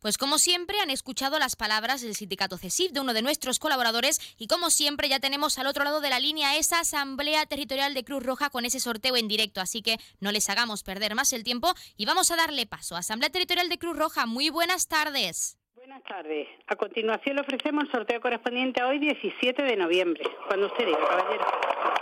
[0.00, 4.34] Pues como siempre han escuchado las palabras del sindicato CESIF de uno de nuestros colaboradores
[4.38, 8.04] y como siempre ya tenemos al otro lado de la línea esa asamblea territorial de
[8.04, 11.42] Cruz Roja con ese sorteo en directo, así que no les hagamos perder más el
[11.42, 12.96] tiempo y vamos a darle paso.
[12.96, 15.58] Asamblea Territorial de Cruz Roja, muy buenas tardes.
[15.74, 16.48] Buenas tardes.
[16.66, 20.22] A continuación le ofrecemos el sorteo correspondiente a hoy 17 de noviembre.
[20.48, 21.99] Cuando usted diga, caballero.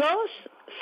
[0.00, 0.30] Dos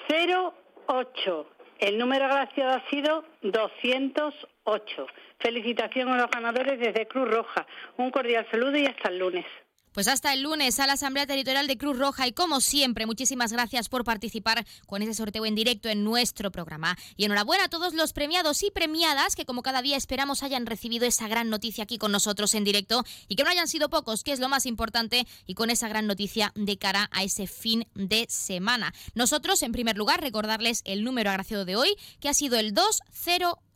[0.07, 0.55] cero
[0.87, 1.49] ocho.
[1.81, 5.07] El número agraciado ha sido 208.
[5.41, 7.67] Felicitación a los ganadores desde Cruz Roja.
[7.97, 9.45] Un cordial saludo y hasta el lunes.
[9.93, 13.53] Pues hasta el lunes a la Asamblea Territorial de Cruz Roja y como siempre, muchísimas
[13.53, 16.97] gracias por participar con ese sorteo en directo en nuestro programa.
[17.17, 21.07] Y enhorabuena a todos los premiados y premiadas que como cada día esperamos hayan recibido
[21.07, 24.33] esa gran noticia aquí con nosotros en directo y que no hayan sido pocos, que
[24.33, 28.27] es lo más importante, y con esa gran noticia de cara a ese fin de
[28.29, 28.93] semana.
[29.15, 32.75] Nosotros, en primer lugar, recordarles el número agraciado de hoy, que ha sido el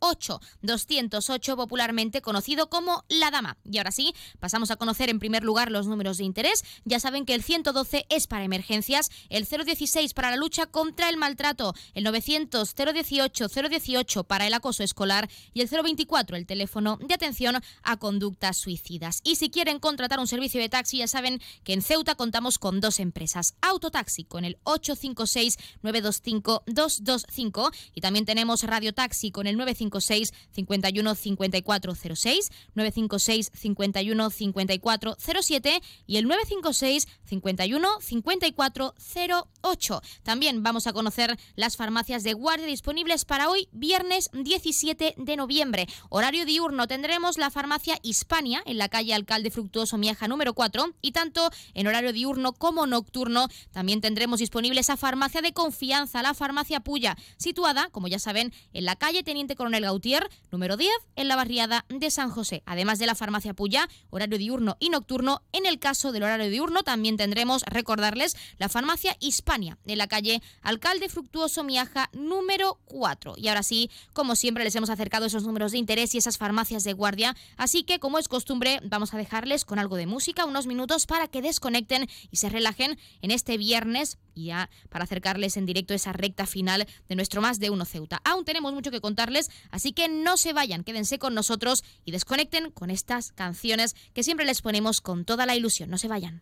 [0.03, 3.57] 208, 208 popularmente conocido como La Dama.
[3.63, 6.63] Y ahora sí, pasamos a conocer en primer lugar los números de interés.
[6.83, 11.17] Ya saben que el 112 es para emergencias, el 016 para la lucha contra el
[11.17, 17.13] maltrato, el 900 018 018 para el acoso escolar y el 024 el teléfono de
[17.13, 19.21] atención a conductas suicidas.
[19.23, 22.81] Y si quieren contratar un servicio de taxi, ya saben que en Ceuta contamos con
[22.81, 23.55] dos empresas.
[23.61, 29.55] Autotaxi con el 856 925 225 y también tenemos Radio Taxi con el
[29.93, 40.01] 956 51 5406, 956 51 5407 y el 956 51 5408.
[40.23, 45.87] También vamos a conocer las farmacias de guardia disponibles para hoy, viernes 17 de noviembre.
[46.09, 51.11] Horario diurno tendremos la farmacia Hispania en la calle Alcalde Fructuoso Miaja número 4 y
[51.11, 56.81] tanto en horario diurno como nocturno también tendremos disponible esa farmacia de confianza, la farmacia
[56.81, 61.35] Puya, situada, como ya saben, en la calle Teniente Coronel Gautier número 10 en la
[61.35, 62.63] barriada de San José.
[62.65, 66.83] Además de la farmacia Puya, horario diurno y nocturno, en el caso del horario diurno
[66.83, 73.35] también tendremos, recordarles, la farmacia Hispania en la calle Alcalde Fructuoso Miaja número 4.
[73.37, 76.83] Y ahora sí, como siempre, les hemos acercado esos números de interés y esas farmacias
[76.83, 80.67] de guardia, así que como es costumbre, vamos a dejarles con algo de música, unos
[80.67, 85.65] minutos para que desconecten y se relajen en este viernes y ya para acercarles en
[85.65, 88.21] directo esa recta final de nuestro Más de Uno Ceuta.
[88.23, 92.71] Aún tenemos mucho que contarles, así que no se vayan, quédense con nosotros y desconecten
[92.71, 95.89] con estas canciones que siempre les ponemos con toda la ilusión.
[95.89, 96.41] No se vayan.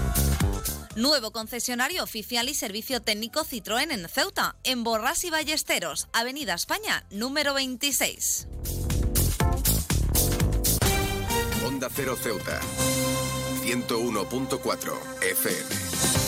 [0.95, 7.05] Nuevo concesionario oficial y servicio técnico Citroën en Ceuta, en Borrás y Ballesteros, Avenida España,
[7.09, 8.47] número 26.
[11.65, 12.59] Onda Cero Ceuta.
[13.63, 16.20] 101.4 FM.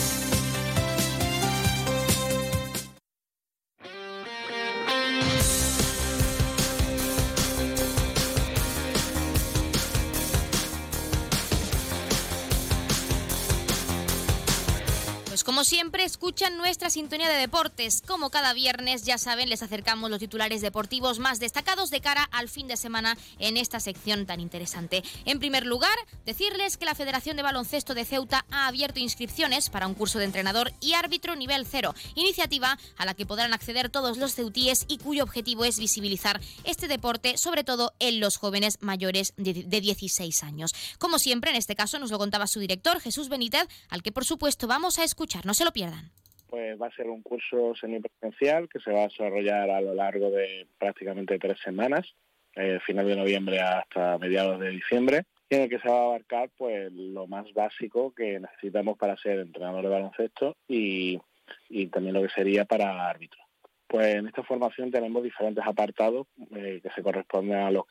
[15.54, 18.02] Como siempre, escuchan nuestra sintonía de deportes.
[18.04, 22.48] Como cada viernes, ya saben, les acercamos los titulares deportivos más destacados de cara al
[22.48, 25.04] fin de semana en esta sección tan interesante.
[25.26, 29.86] En primer lugar, decirles que la Federación de Baloncesto de Ceuta ha abierto inscripciones para
[29.86, 34.18] un curso de entrenador y árbitro nivel cero, iniciativa a la que podrán acceder todos
[34.18, 39.34] los ceutíes y cuyo objetivo es visibilizar este deporte, sobre todo en los jóvenes mayores
[39.36, 40.74] de de 16 años.
[40.98, 44.24] Como siempre, en este caso nos lo contaba su director, Jesús Benítez, al que por
[44.24, 45.43] supuesto vamos a escuchar.
[45.44, 46.10] No se lo pierdan.
[46.48, 50.30] Pues va a ser un curso semipresencial que se va a desarrollar a lo largo
[50.30, 52.14] de prácticamente tres semanas,
[52.54, 56.50] eh, final de noviembre hasta mediados de diciembre, en el que se va a abarcar
[56.56, 61.20] pues lo más básico que necesitamos para ser entrenador de baloncesto y,
[61.68, 63.44] y también lo que sería para árbitro.
[63.86, 66.26] Pues en esta formación tenemos diferentes apartados
[66.56, 67.84] eh, que se corresponden a los,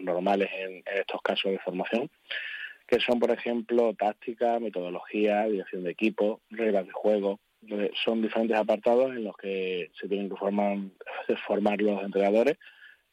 [0.00, 2.10] normales en estos casos de formación,
[2.86, 7.40] que son, por ejemplo, táctica, metodología, dirección de equipo, reglas de juego.
[8.04, 10.78] Son diferentes apartados en los que se tienen que formar,
[11.46, 12.58] formar los entrenadores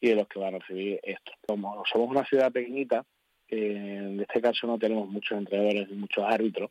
[0.00, 1.32] y de los que van a recibir esto.
[1.46, 3.04] Como somos una ciudad pequeñita,
[3.48, 6.70] eh, en este caso no tenemos muchos entrenadores y muchos árbitros,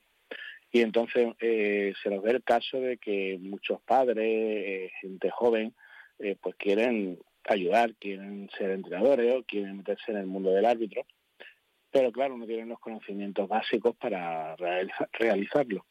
[0.72, 5.74] y entonces eh, se nos ve el caso de que muchos padres, eh, gente joven,
[6.40, 11.06] pues quieren ayudar, quieren ser entrenadores o quieren meterse en el mundo del árbitro,
[11.94, 15.86] pero claro, no tienen los conocimientos básicos para realiza- realizarlo.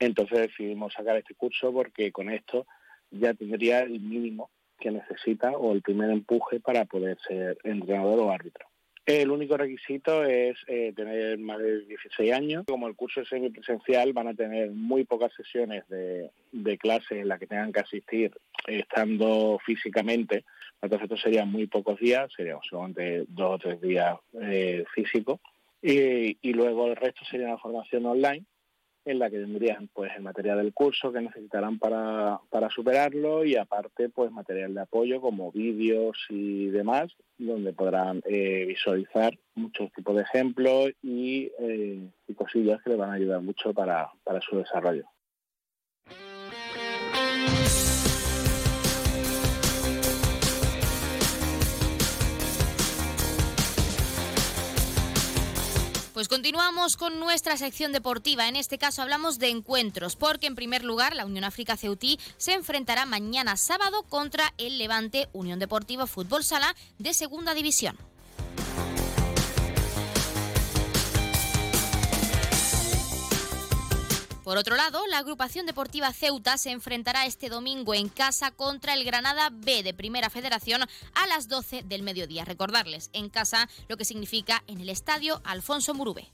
[0.00, 2.66] Entonces decidimos sacar este curso porque con esto
[3.10, 4.50] ya tendría el mínimo
[4.80, 8.66] que necesita o el primer empuje para poder ser entrenador o árbitro.
[9.04, 12.64] El único requisito es eh, tener más de 16 años.
[12.66, 17.28] Como el curso es semipresencial, van a tener muy pocas sesiones de, de clase en
[17.28, 18.32] las que tengan que asistir
[18.66, 20.44] estando físicamente.
[20.82, 25.40] Entonces, estos serían muy pocos días, serían solamente dos o tres días eh, físicos.
[25.80, 28.44] Y, y luego el resto sería una formación online
[29.04, 33.56] en la que tendrían pues el material del curso que necesitarán para, para superarlo y
[33.56, 40.14] aparte pues material de apoyo como vídeos y demás donde podrán eh, visualizar muchos tipos
[40.16, 44.56] de ejemplos y, eh, y cosillas que les van a ayudar mucho para, para su
[44.56, 45.04] desarrollo.
[56.22, 58.46] Pues continuamos con nuestra sección deportiva.
[58.46, 62.52] En este caso hablamos de encuentros, porque en primer lugar la Unión África Ceutí se
[62.52, 67.98] enfrentará mañana sábado contra el Levante Unión Deportiva Fútbol Sala de Segunda División.
[74.42, 79.04] Por otro lado, la agrupación deportiva Ceuta se enfrentará este domingo en casa contra el
[79.04, 80.82] Granada B de Primera Federación
[81.14, 82.44] a las 12 del mediodía.
[82.44, 86.28] Recordarles, en casa, lo que significa en el estadio Alfonso Murube.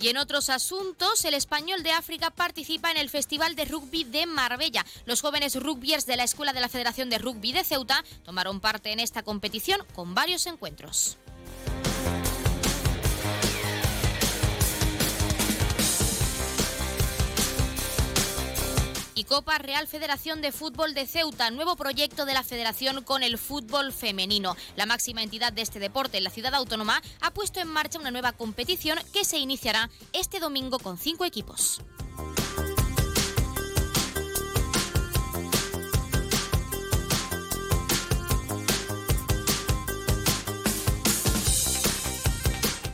[0.00, 4.24] Y en otros asuntos, el español de África participa en el Festival de Rugby de
[4.24, 4.86] Marbella.
[5.04, 8.92] Los jóvenes rugbyers de la Escuela de la Federación de Rugby de Ceuta tomaron parte
[8.92, 11.18] en esta competición con varios encuentros.
[19.24, 23.92] Copa Real Federación de Fútbol de Ceuta, nuevo proyecto de la federación con el fútbol
[23.92, 24.56] femenino.
[24.76, 28.10] La máxima entidad de este deporte en la ciudad autónoma ha puesto en marcha una
[28.10, 31.80] nueva competición que se iniciará este domingo con cinco equipos.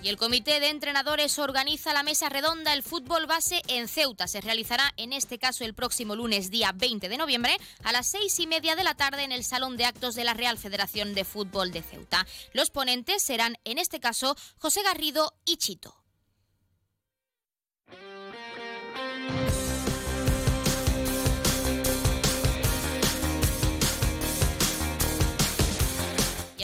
[0.06, 4.28] Y el comité de entrenadores organiza la mesa redonda El Fútbol Base en Ceuta.
[4.28, 8.38] Se realizará en este caso el próximo lunes, día 20 de noviembre, a las seis
[8.38, 11.24] y media de la tarde en el Salón de Actos de la Real Federación de
[11.24, 12.24] Fútbol de Ceuta.
[12.52, 16.05] Los ponentes serán, en este caso, José Garrido y Chito.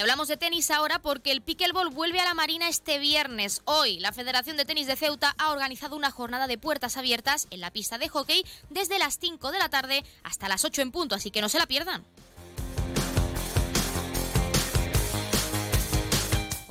[0.03, 3.62] Hablamos de tenis ahora porque el pickleball vuelve a la Marina este viernes.
[3.66, 7.61] Hoy, la Federación de Tenis de Ceuta ha organizado una jornada de puertas abiertas en
[7.61, 11.15] la pista de hockey desde las 5 de la tarde hasta las 8 en punto,
[11.15, 12.05] así que no se la pierdan.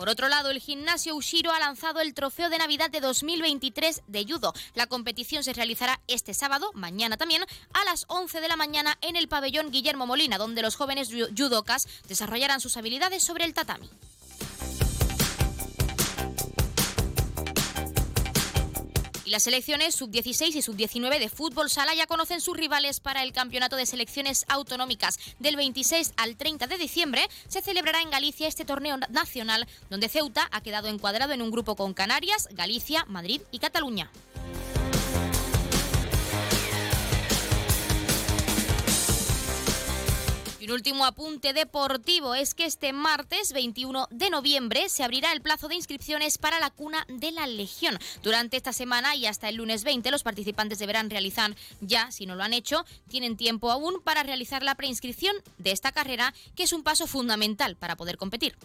[0.01, 4.25] Por otro lado, el gimnasio Ushiro ha lanzado el trofeo de Navidad de 2023 de
[4.25, 4.51] judo.
[4.73, 9.15] La competición se realizará este sábado, mañana también, a las 11 de la mañana en
[9.15, 13.91] el pabellón Guillermo Molina, donde los jóvenes judokas desarrollarán sus habilidades sobre el tatami.
[19.31, 23.77] Las selecciones sub-16 y sub-19 de fútbol sala ya conocen sus rivales para el campeonato
[23.77, 25.17] de selecciones autonómicas.
[25.39, 30.49] Del 26 al 30 de diciembre se celebrará en Galicia este torneo nacional, donde Ceuta
[30.51, 34.11] ha quedado encuadrado en un grupo con Canarias, Galicia, Madrid y Cataluña.
[40.71, 45.67] Un último apunte deportivo es que este martes 21 de noviembre se abrirá el plazo
[45.67, 47.99] de inscripciones para la cuna de la Legión.
[48.23, 52.35] Durante esta semana y hasta el lunes 20 los participantes deberán realizar ya, si no
[52.35, 56.71] lo han hecho, tienen tiempo aún para realizar la preinscripción de esta carrera, que es
[56.71, 58.55] un paso fundamental para poder competir.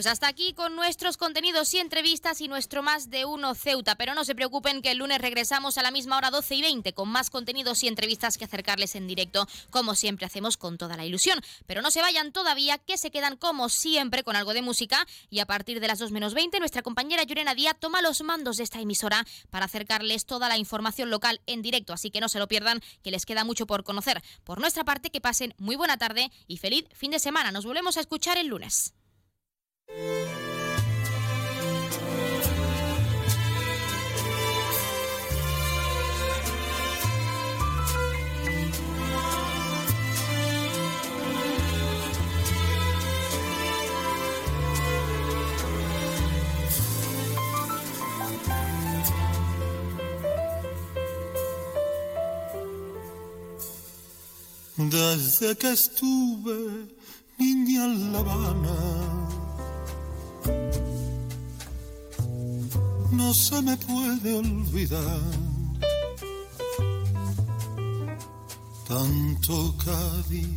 [0.00, 3.96] Pues hasta aquí con nuestros contenidos y entrevistas y nuestro más de uno Ceuta.
[3.96, 6.94] Pero no se preocupen que el lunes regresamos a la misma hora 12 y 20
[6.94, 11.04] con más contenidos y entrevistas que acercarles en directo, como siempre hacemos con toda la
[11.04, 11.42] ilusión.
[11.66, 15.06] Pero no se vayan todavía, que se quedan como siempre con algo de música.
[15.28, 18.56] Y a partir de las 2 menos 20, nuestra compañera Llorena Díaz toma los mandos
[18.56, 21.92] de esta emisora para acercarles toda la información local en directo.
[21.92, 24.22] Así que no se lo pierdan, que les queda mucho por conocer.
[24.44, 27.52] Por nuestra parte, que pasen muy buena tarde y feliz fin de semana.
[27.52, 28.94] Nos volvemos a escuchar el lunes.
[54.76, 56.88] Desde que estuve
[57.38, 59.19] niña en La Habana,
[63.12, 65.20] no se me puede olvidar
[68.88, 70.48] tanto Cádiz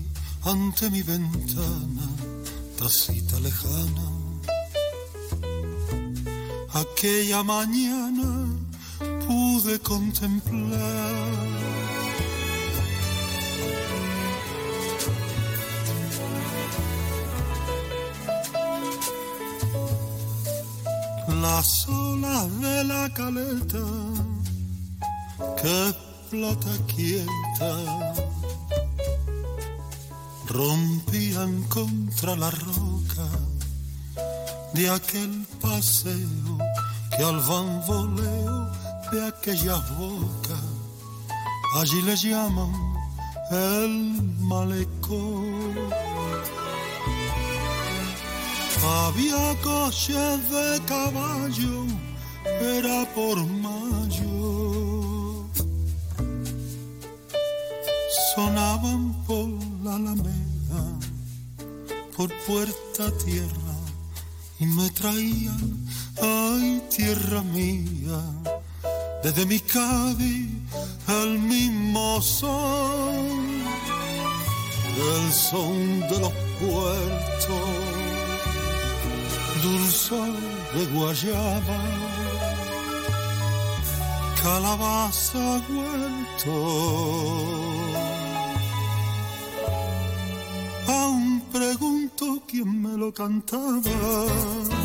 [0.43, 2.07] ante mi ventana,
[2.77, 4.07] tacita lejana.
[6.73, 8.47] Aquella mañana
[9.26, 10.84] pude contemplar
[21.44, 23.86] las olas de la caleta
[25.61, 25.94] que
[26.30, 27.72] flota quieta
[30.48, 33.28] rompían contra la roca
[34.74, 36.57] de aquel paseo
[37.18, 38.72] que al bamboleo
[39.11, 40.57] de aquella boca
[41.80, 42.74] allí le llaman
[43.52, 43.94] el
[44.40, 45.76] malecón.
[48.85, 51.85] Había coches de caballo,
[52.61, 55.47] era por mayo.
[58.35, 59.47] Sonaban por
[59.84, 60.99] la alameda,
[62.18, 63.77] por puerta tierra,
[64.60, 65.88] y me traían,
[66.22, 68.19] ay tierra mía,
[69.23, 70.49] desde mi Cádiz
[71.07, 73.15] al mismo sol.
[74.97, 77.93] el son de los puertos,
[79.64, 80.34] dulzor
[80.73, 81.80] de guayaba,
[84.41, 86.56] calabaza, huerto.
[90.88, 94.82] Aún pregunto quién me lo cantaba.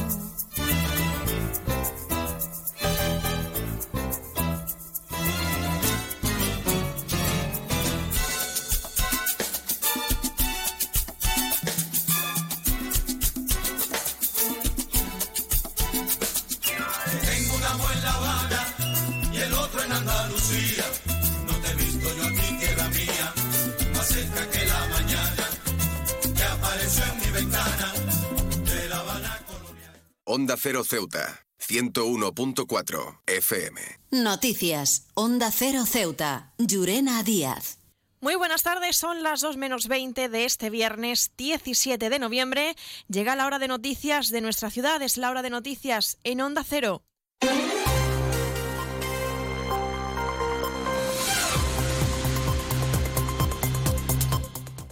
[30.48, 33.82] Onda Cero Ceuta, 101.4 FM.
[34.12, 35.06] Noticias.
[35.12, 36.54] Onda Cero Ceuta.
[36.56, 37.80] Llurena Díaz.
[38.22, 42.76] Muy buenas tardes, son las 2 menos 20 de este viernes 17 de noviembre.
[43.08, 46.64] Llega la hora de noticias de nuestra ciudad, es la hora de noticias en Onda
[46.66, 47.02] Cero.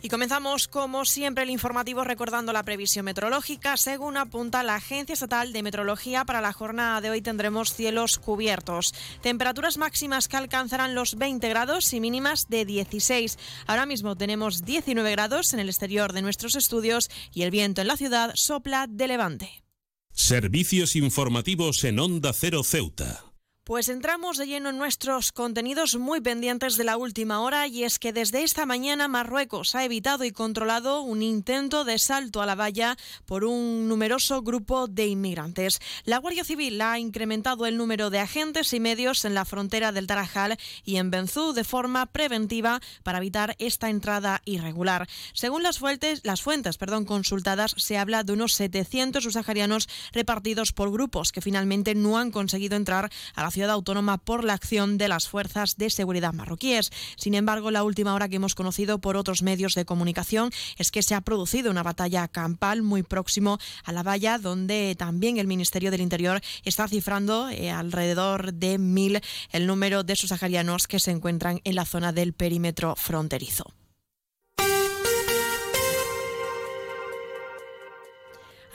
[0.07, 3.77] Y comenzamos, como siempre, el informativo recordando la previsión meteorológica.
[3.77, 8.95] Según apunta la Agencia Estatal de Meteorología, para la jornada de hoy tendremos cielos cubiertos.
[9.21, 13.37] Temperaturas máximas que alcanzarán los 20 grados y mínimas de 16.
[13.67, 17.89] Ahora mismo tenemos 19 grados en el exterior de nuestros estudios y el viento en
[17.89, 19.65] la ciudad sopla de levante.
[20.13, 23.26] Servicios informativos en Onda Cero Ceuta.
[23.67, 27.99] Pues entramos de lleno en nuestros contenidos muy pendientes de la última hora y es
[27.99, 32.55] que desde esta mañana Marruecos ha evitado y controlado un intento de salto a la
[32.55, 35.81] valla por un numeroso grupo de inmigrantes.
[36.05, 40.07] La Guardia Civil ha incrementado el número de agentes y medios en la frontera del
[40.07, 45.09] Tarajal y en Benzú de forma preventiva para evitar esta entrada irregular.
[45.33, 50.93] Según las fuentes, las fuentes perdón, consultadas, se habla de unos 700 subsaharianos repartidos por
[50.93, 55.09] grupos que finalmente no han conseguido entrar a la ciudad autónoma por la acción de
[55.09, 56.91] las fuerzas de seguridad marroquíes.
[57.17, 61.01] Sin embargo, la última hora que hemos conocido por otros medios de comunicación es que
[61.01, 65.91] se ha producido una batalla campal muy próximo a la valla, donde también el Ministerio
[65.91, 69.23] del Interior está cifrando eh, alrededor de mil
[69.53, 73.73] el número de subsaharianos que se encuentran en la zona del perímetro fronterizo.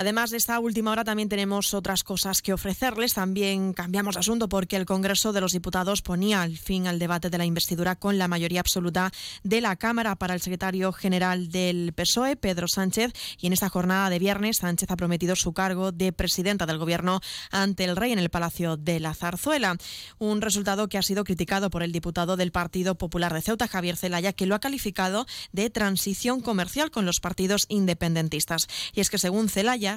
[0.01, 3.13] Además de esta última hora también tenemos otras cosas que ofrecerles.
[3.13, 7.29] También cambiamos de asunto porque el Congreso de los Diputados ponía al fin al debate
[7.29, 9.11] de la investidura con la mayoría absoluta
[9.43, 13.13] de la Cámara para el secretario general del PSOE, Pedro Sánchez.
[13.37, 17.21] Y en esta jornada de viernes, Sánchez ha prometido su cargo de presidenta del Gobierno
[17.51, 19.77] ante el rey en el Palacio de la Zarzuela.
[20.17, 23.97] Un resultado que ha sido criticado por el diputado del Partido Popular de Ceuta, Javier
[23.97, 28.67] Zelaya, que lo ha calificado de transición comercial con los partidos independentistas.
[28.93, 29.47] Y es que según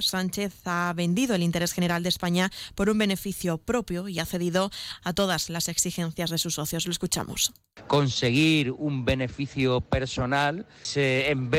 [0.02, 4.70] Sánchez ha vendido el interés general de España por un beneficio propio y ha cedido
[5.02, 6.86] a todas las exigencias de sus socios.
[6.86, 7.52] Lo escuchamos.
[7.86, 10.66] conseguir un beneficio personal,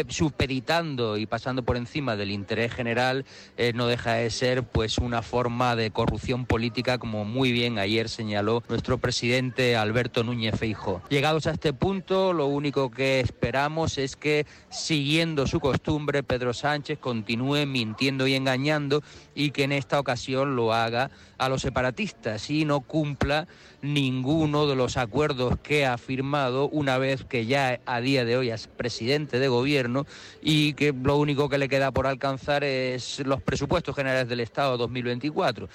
[0.07, 3.25] supeditando y pasando por encima del interés general,
[3.57, 8.09] eh, no deja de ser pues una forma de corrupción política, como muy bien ayer
[8.09, 11.01] señaló nuestro presidente Alberto Núñez Feijóo.
[11.09, 16.99] Llegados a este punto, lo único que esperamos es que, siguiendo su costumbre, Pedro Sánchez
[16.99, 19.03] continúe mintiendo y engañando
[19.33, 23.47] y que en esta ocasión lo haga a los separatistas y no cumpla
[23.81, 28.49] ninguno de los acuerdos que ha firmado una vez que ya a día de hoy
[28.49, 30.05] es presidente de gobierno
[30.41, 34.77] y que lo único que le queda por alcanzar es los presupuestos generales del Estado
[34.77, 35.69] 2024.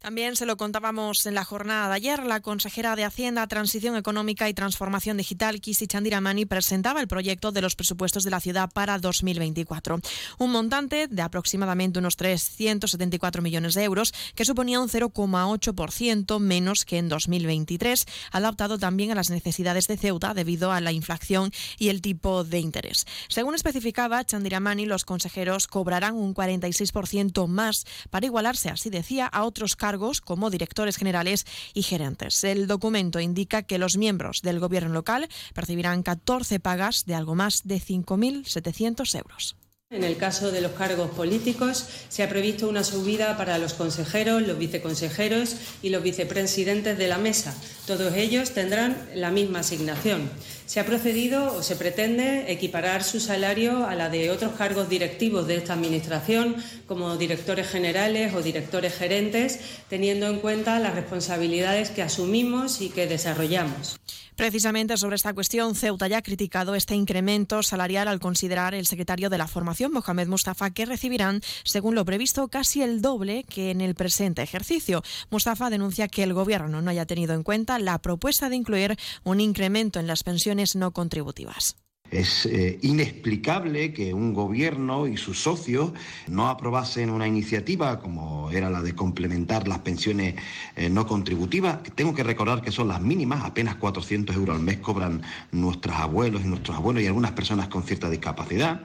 [0.00, 2.24] También se lo contábamos en la jornada de ayer.
[2.24, 7.60] La consejera de Hacienda, Transición Económica y Transformación Digital, Kisi Chandiramani, presentaba el proyecto de
[7.60, 10.00] los presupuestos de la ciudad para 2024.
[10.38, 16.96] Un montante de aproximadamente unos 374 millones de euros, que suponía un 0,8% menos que
[16.96, 22.00] en 2023, adaptado también a las necesidades de Ceuta debido a la inflación y el
[22.00, 23.04] tipo de interés.
[23.28, 29.76] Según especificaba Chandiramani, los consejeros cobrarán un 46% más para igualarse, así decía, a otros
[29.76, 29.89] cargos
[30.20, 32.44] como directores generales y gerentes.
[32.44, 37.62] El documento indica que los miembros del gobierno local percibirán 14 pagas de algo más
[37.64, 39.56] de 5.700 euros.
[39.92, 44.46] En el caso de los cargos políticos, se ha previsto una subida para los consejeros,
[44.46, 47.56] los viceconsejeros y los vicepresidentes de la mesa.
[47.88, 50.30] Todos ellos tendrán la misma asignación.
[50.70, 55.48] Se ha procedido o se pretende equiparar su salario a la de otros cargos directivos
[55.48, 56.54] de esta Administración,
[56.86, 63.08] como directores generales o directores gerentes, teniendo en cuenta las responsabilidades que asumimos y que
[63.08, 63.98] desarrollamos.
[64.40, 69.28] Precisamente sobre esta cuestión, Ceuta ya ha criticado este incremento salarial al considerar el secretario
[69.28, 73.82] de la formación, Mohamed Mustafa, que recibirán, según lo previsto, casi el doble que en
[73.82, 75.02] el presente ejercicio.
[75.28, 79.40] Mustafa denuncia que el Gobierno no haya tenido en cuenta la propuesta de incluir un
[79.40, 81.76] incremento en las pensiones no contributivas.
[82.10, 85.92] Es eh, inexplicable que un gobierno y sus socios
[86.26, 90.34] no aprobasen una iniciativa como era la de complementar las pensiones
[90.76, 91.82] eh, no contributivas.
[91.94, 95.22] Tengo que recordar que son las mínimas, apenas 400 euros al mes cobran
[95.52, 98.82] nuestros abuelos y nuestros abuelos y algunas personas con cierta discapacidad.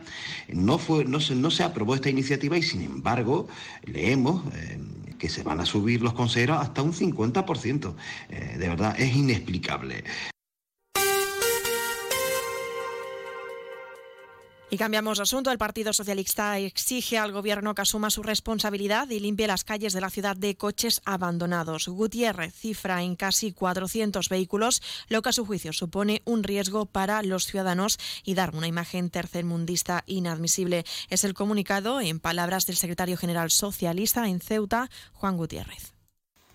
[0.47, 3.47] No, fue, no, se, no se aprobó esta iniciativa y sin embargo
[3.85, 4.43] leemos...
[4.53, 4.79] eh,
[5.17, 7.95] que se van a subir los consejeros hasta un 50%.
[8.29, 10.03] Eh, de verdad, es inexplicable.
[14.75, 15.51] Y cambiamos de asunto.
[15.51, 20.01] El Partido Socialista exige al Gobierno que asuma su responsabilidad y limpie las calles de
[20.01, 21.87] la ciudad de coches abandonados.
[21.87, 27.23] Gutiérrez cifra en casi 400 vehículos, lo que a su juicio supone un riesgo para
[27.23, 30.83] los ciudadanos y dar una imagen tercermundista inadmisible.
[31.09, 35.94] Es el comunicado, en palabras del secretario general socialista en Ceuta, Juan Gutiérrez.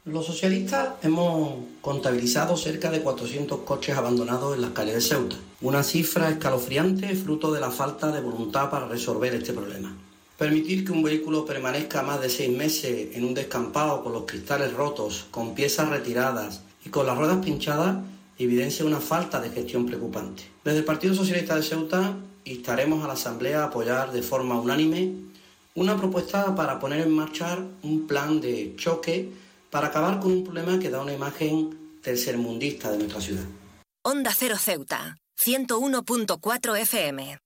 [0.06, 5.82] Los socialistas hemos contabilizado cerca de 400 coches abandonados en las calles de Ceuta, una
[5.82, 9.94] cifra escalofriante fruto de la falta de voluntad para resolver este problema.
[10.38, 14.72] Permitir que un vehículo permanezca más de seis meses en un descampado con los cristales
[14.72, 17.98] rotos, con piezas retiradas y con las ruedas pinchadas
[18.38, 20.44] evidencia una falta de gestión preocupante.
[20.64, 22.16] Desde el Partido Socialista de Ceuta
[22.46, 25.12] instaremos a la Asamblea a apoyar de forma unánime
[25.74, 30.78] una propuesta para poner en marcha un plan de choque para acabar con un problema
[30.78, 33.44] que da una imagen tercermundista de nuestra ciudad.
[34.02, 37.38] Onda Cero Ceuta, 101.4 FM.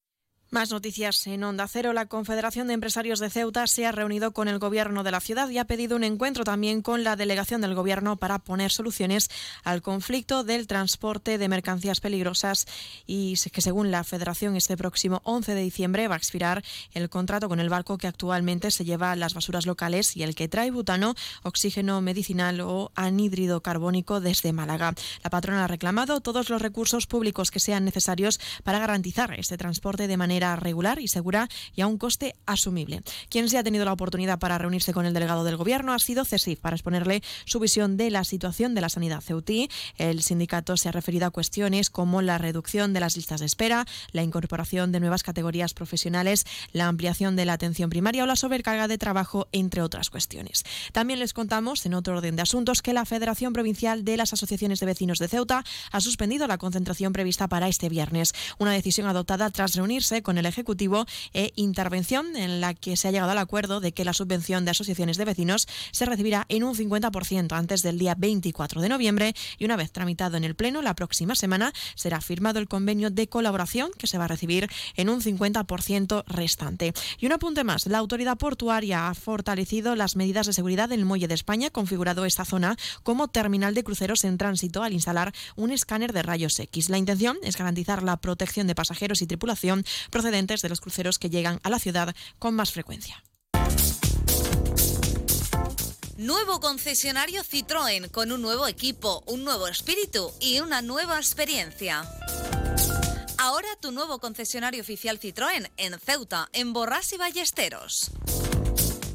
[0.54, 1.92] Más noticias en Onda Cero.
[1.92, 5.48] La Confederación de Empresarios de Ceuta se ha reunido con el Gobierno de la ciudad
[5.48, 9.30] y ha pedido un encuentro también con la delegación del Gobierno para poner soluciones
[9.64, 12.68] al conflicto del transporte de mercancías peligrosas
[13.04, 16.62] y que según la Federación este próximo 11 de diciembre va a expirar
[16.92, 20.46] el contrato con el barco que actualmente se lleva las basuras locales y el que
[20.46, 24.94] trae butano, oxígeno medicinal o anhídrido carbónico desde Málaga.
[25.24, 30.06] La patrona ha reclamado todos los recursos públicos que sean necesarios para garantizar este transporte
[30.06, 33.02] de manera regular y segura y a un coste asumible.
[33.28, 36.24] Quien se ha tenido la oportunidad para reunirse con el delegado del Gobierno ha sido
[36.24, 39.68] CESIF para exponerle su visión de la situación de la sanidad ceutí.
[39.96, 43.86] El sindicato se ha referido a cuestiones como la reducción de las listas de espera,
[44.12, 48.88] la incorporación de nuevas categorías profesionales, la ampliación de la atención primaria o la sobrecarga
[48.88, 50.64] de trabajo, entre otras cuestiones.
[50.92, 54.80] También les contamos, en otro orden de asuntos, que la Federación Provincial de las Asociaciones
[54.80, 58.32] de Vecinos de Ceuta ha suspendido la concentración prevista para este viernes.
[58.58, 63.10] Una decisión adoptada tras reunirse con el Ejecutivo e intervención en la que se ha
[63.10, 66.74] llegado al acuerdo de que la subvención de asociaciones de vecinos se recibirá en un
[66.74, 70.94] 50% antes del día 24 de noviembre y una vez tramitado en el Pleno la
[70.94, 75.20] próxima semana será firmado el convenio de colaboración que se va a recibir en un
[75.20, 76.92] 50% restante.
[77.18, 81.28] Y un apunte más, la autoridad portuaria ha fortalecido las medidas de seguridad del Muelle
[81.28, 86.12] de España, configurado esta zona como terminal de cruceros en tránsito al instalar un escáner
[86.12, 86.88] de rayos X.
[86.88, 91.28] La intención es garantizar la protección de pasajeros y tripulación procedentes de los cruceros que
[91.28, 93.24] llegan a la ciudad con más frecuencia.
[96.16, 102.04] Nuevo concesionario Citroën con un nuevo equipo, un nuevo espíritu y una nueva experiencia.
[103.38, 108.12] Ahora tu nuevo concesionario oficial Citroën en Ceuta, en Borrás y Ballesteros.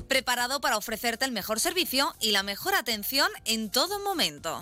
[0.09, 4.61] Preparado para ofrecerte el mejor servicio y la mejor atención en todo momento.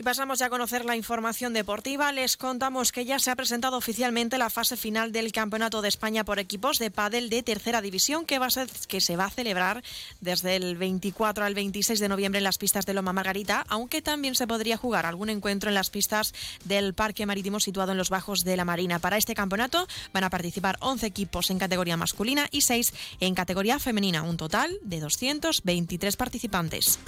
[0.00, 2.10] Y pasamos ya a conocer la información deportiva.
[2.10, 6.24] Les contamos que ya se ha presentado oficialmente la fase final del Campeonato de España
[6.24, 8.40] por equipos de pádel de tercera división que,
[8.88, 9.84] que se va a celebrar
[10.22, 14.34] desde el 24 al 26 de noviembre en las pistas de Loma Margarita, aunque también
[14.36, 16.32] se podría jugar algún encuentro en las pistas
[16.64, 19.00] del Parque Marítimo situado en los bajos de la Marina.
[19.00, 23.78] Para este campeonato van a participar 11 equipos en categoría masculina y 6 en categoría
[23.78, 26.98] femenina, un total de 223 participantes.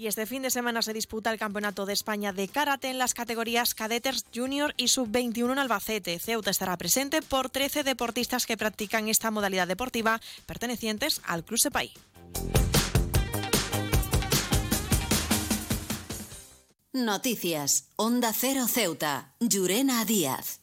[0.00, 3.12] Y este fin de semana se disputa el Campeonato de España de Karate en las
[3.12, 6.18] categorías cadetes, junior y sub-21 en Albacete.
[6.18, 11.92] Ceuta estará presente por 13 deportistas que practican esta modalidad deportiva pertenecientes al Club Sepay.
[16.94, 17.90] Noticias.
[17.96, 19.34] Onda Cero Ceuta.
[19.38, 20.59] Llurena Díaz.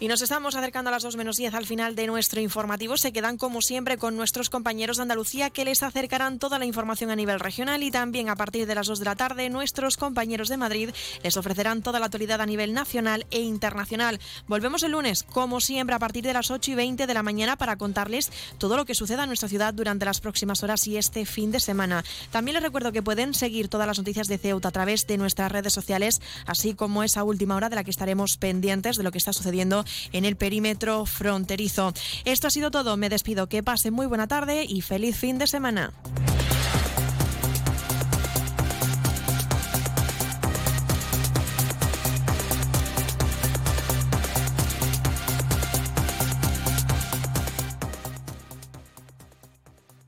[0.00, 2.96] Y nos estamos acercando a las 2 menos 10 al final de nuestro informativo.
[2.96, 7.10] Se quedan como siempre con nuestros compañeros de Andalucía que les acercarán toda la información
[7.10, 10.48] a nivel regional y también a partir de las 2 de la tarde nuestros compañeros
[10.48, 10.90] de Madrid
[11.24, 14.20] les ofrecerán toda la actualidad a nivel nacional e internacional.
[14.46, 17.56] Volvemos el lunes, como siempre, a partir de las 8 y 20 de la mañana
[17.56, 21.26] para contarles todo lo que suceda en nuestra ciudad durante las próximas horas y este
[21.26, 22.04] fin de semana.
[22.30, 25.50] También les recuerdo que pueden seguir todas las noticias de Ceuta a través de nuestras
[25.50, 29.18] redes sociales, así como esa última hora de la que estaremos pendientes de lo que
[29.18, 31.92] está sucediendo en el perímetro fronterizo.
[32.24, 32.96] Esto ha sido todo.
[32.96, 33.48] Me despido.
[33.48, 35.92] Que pasen muy buena tarde y feliz fin de semana.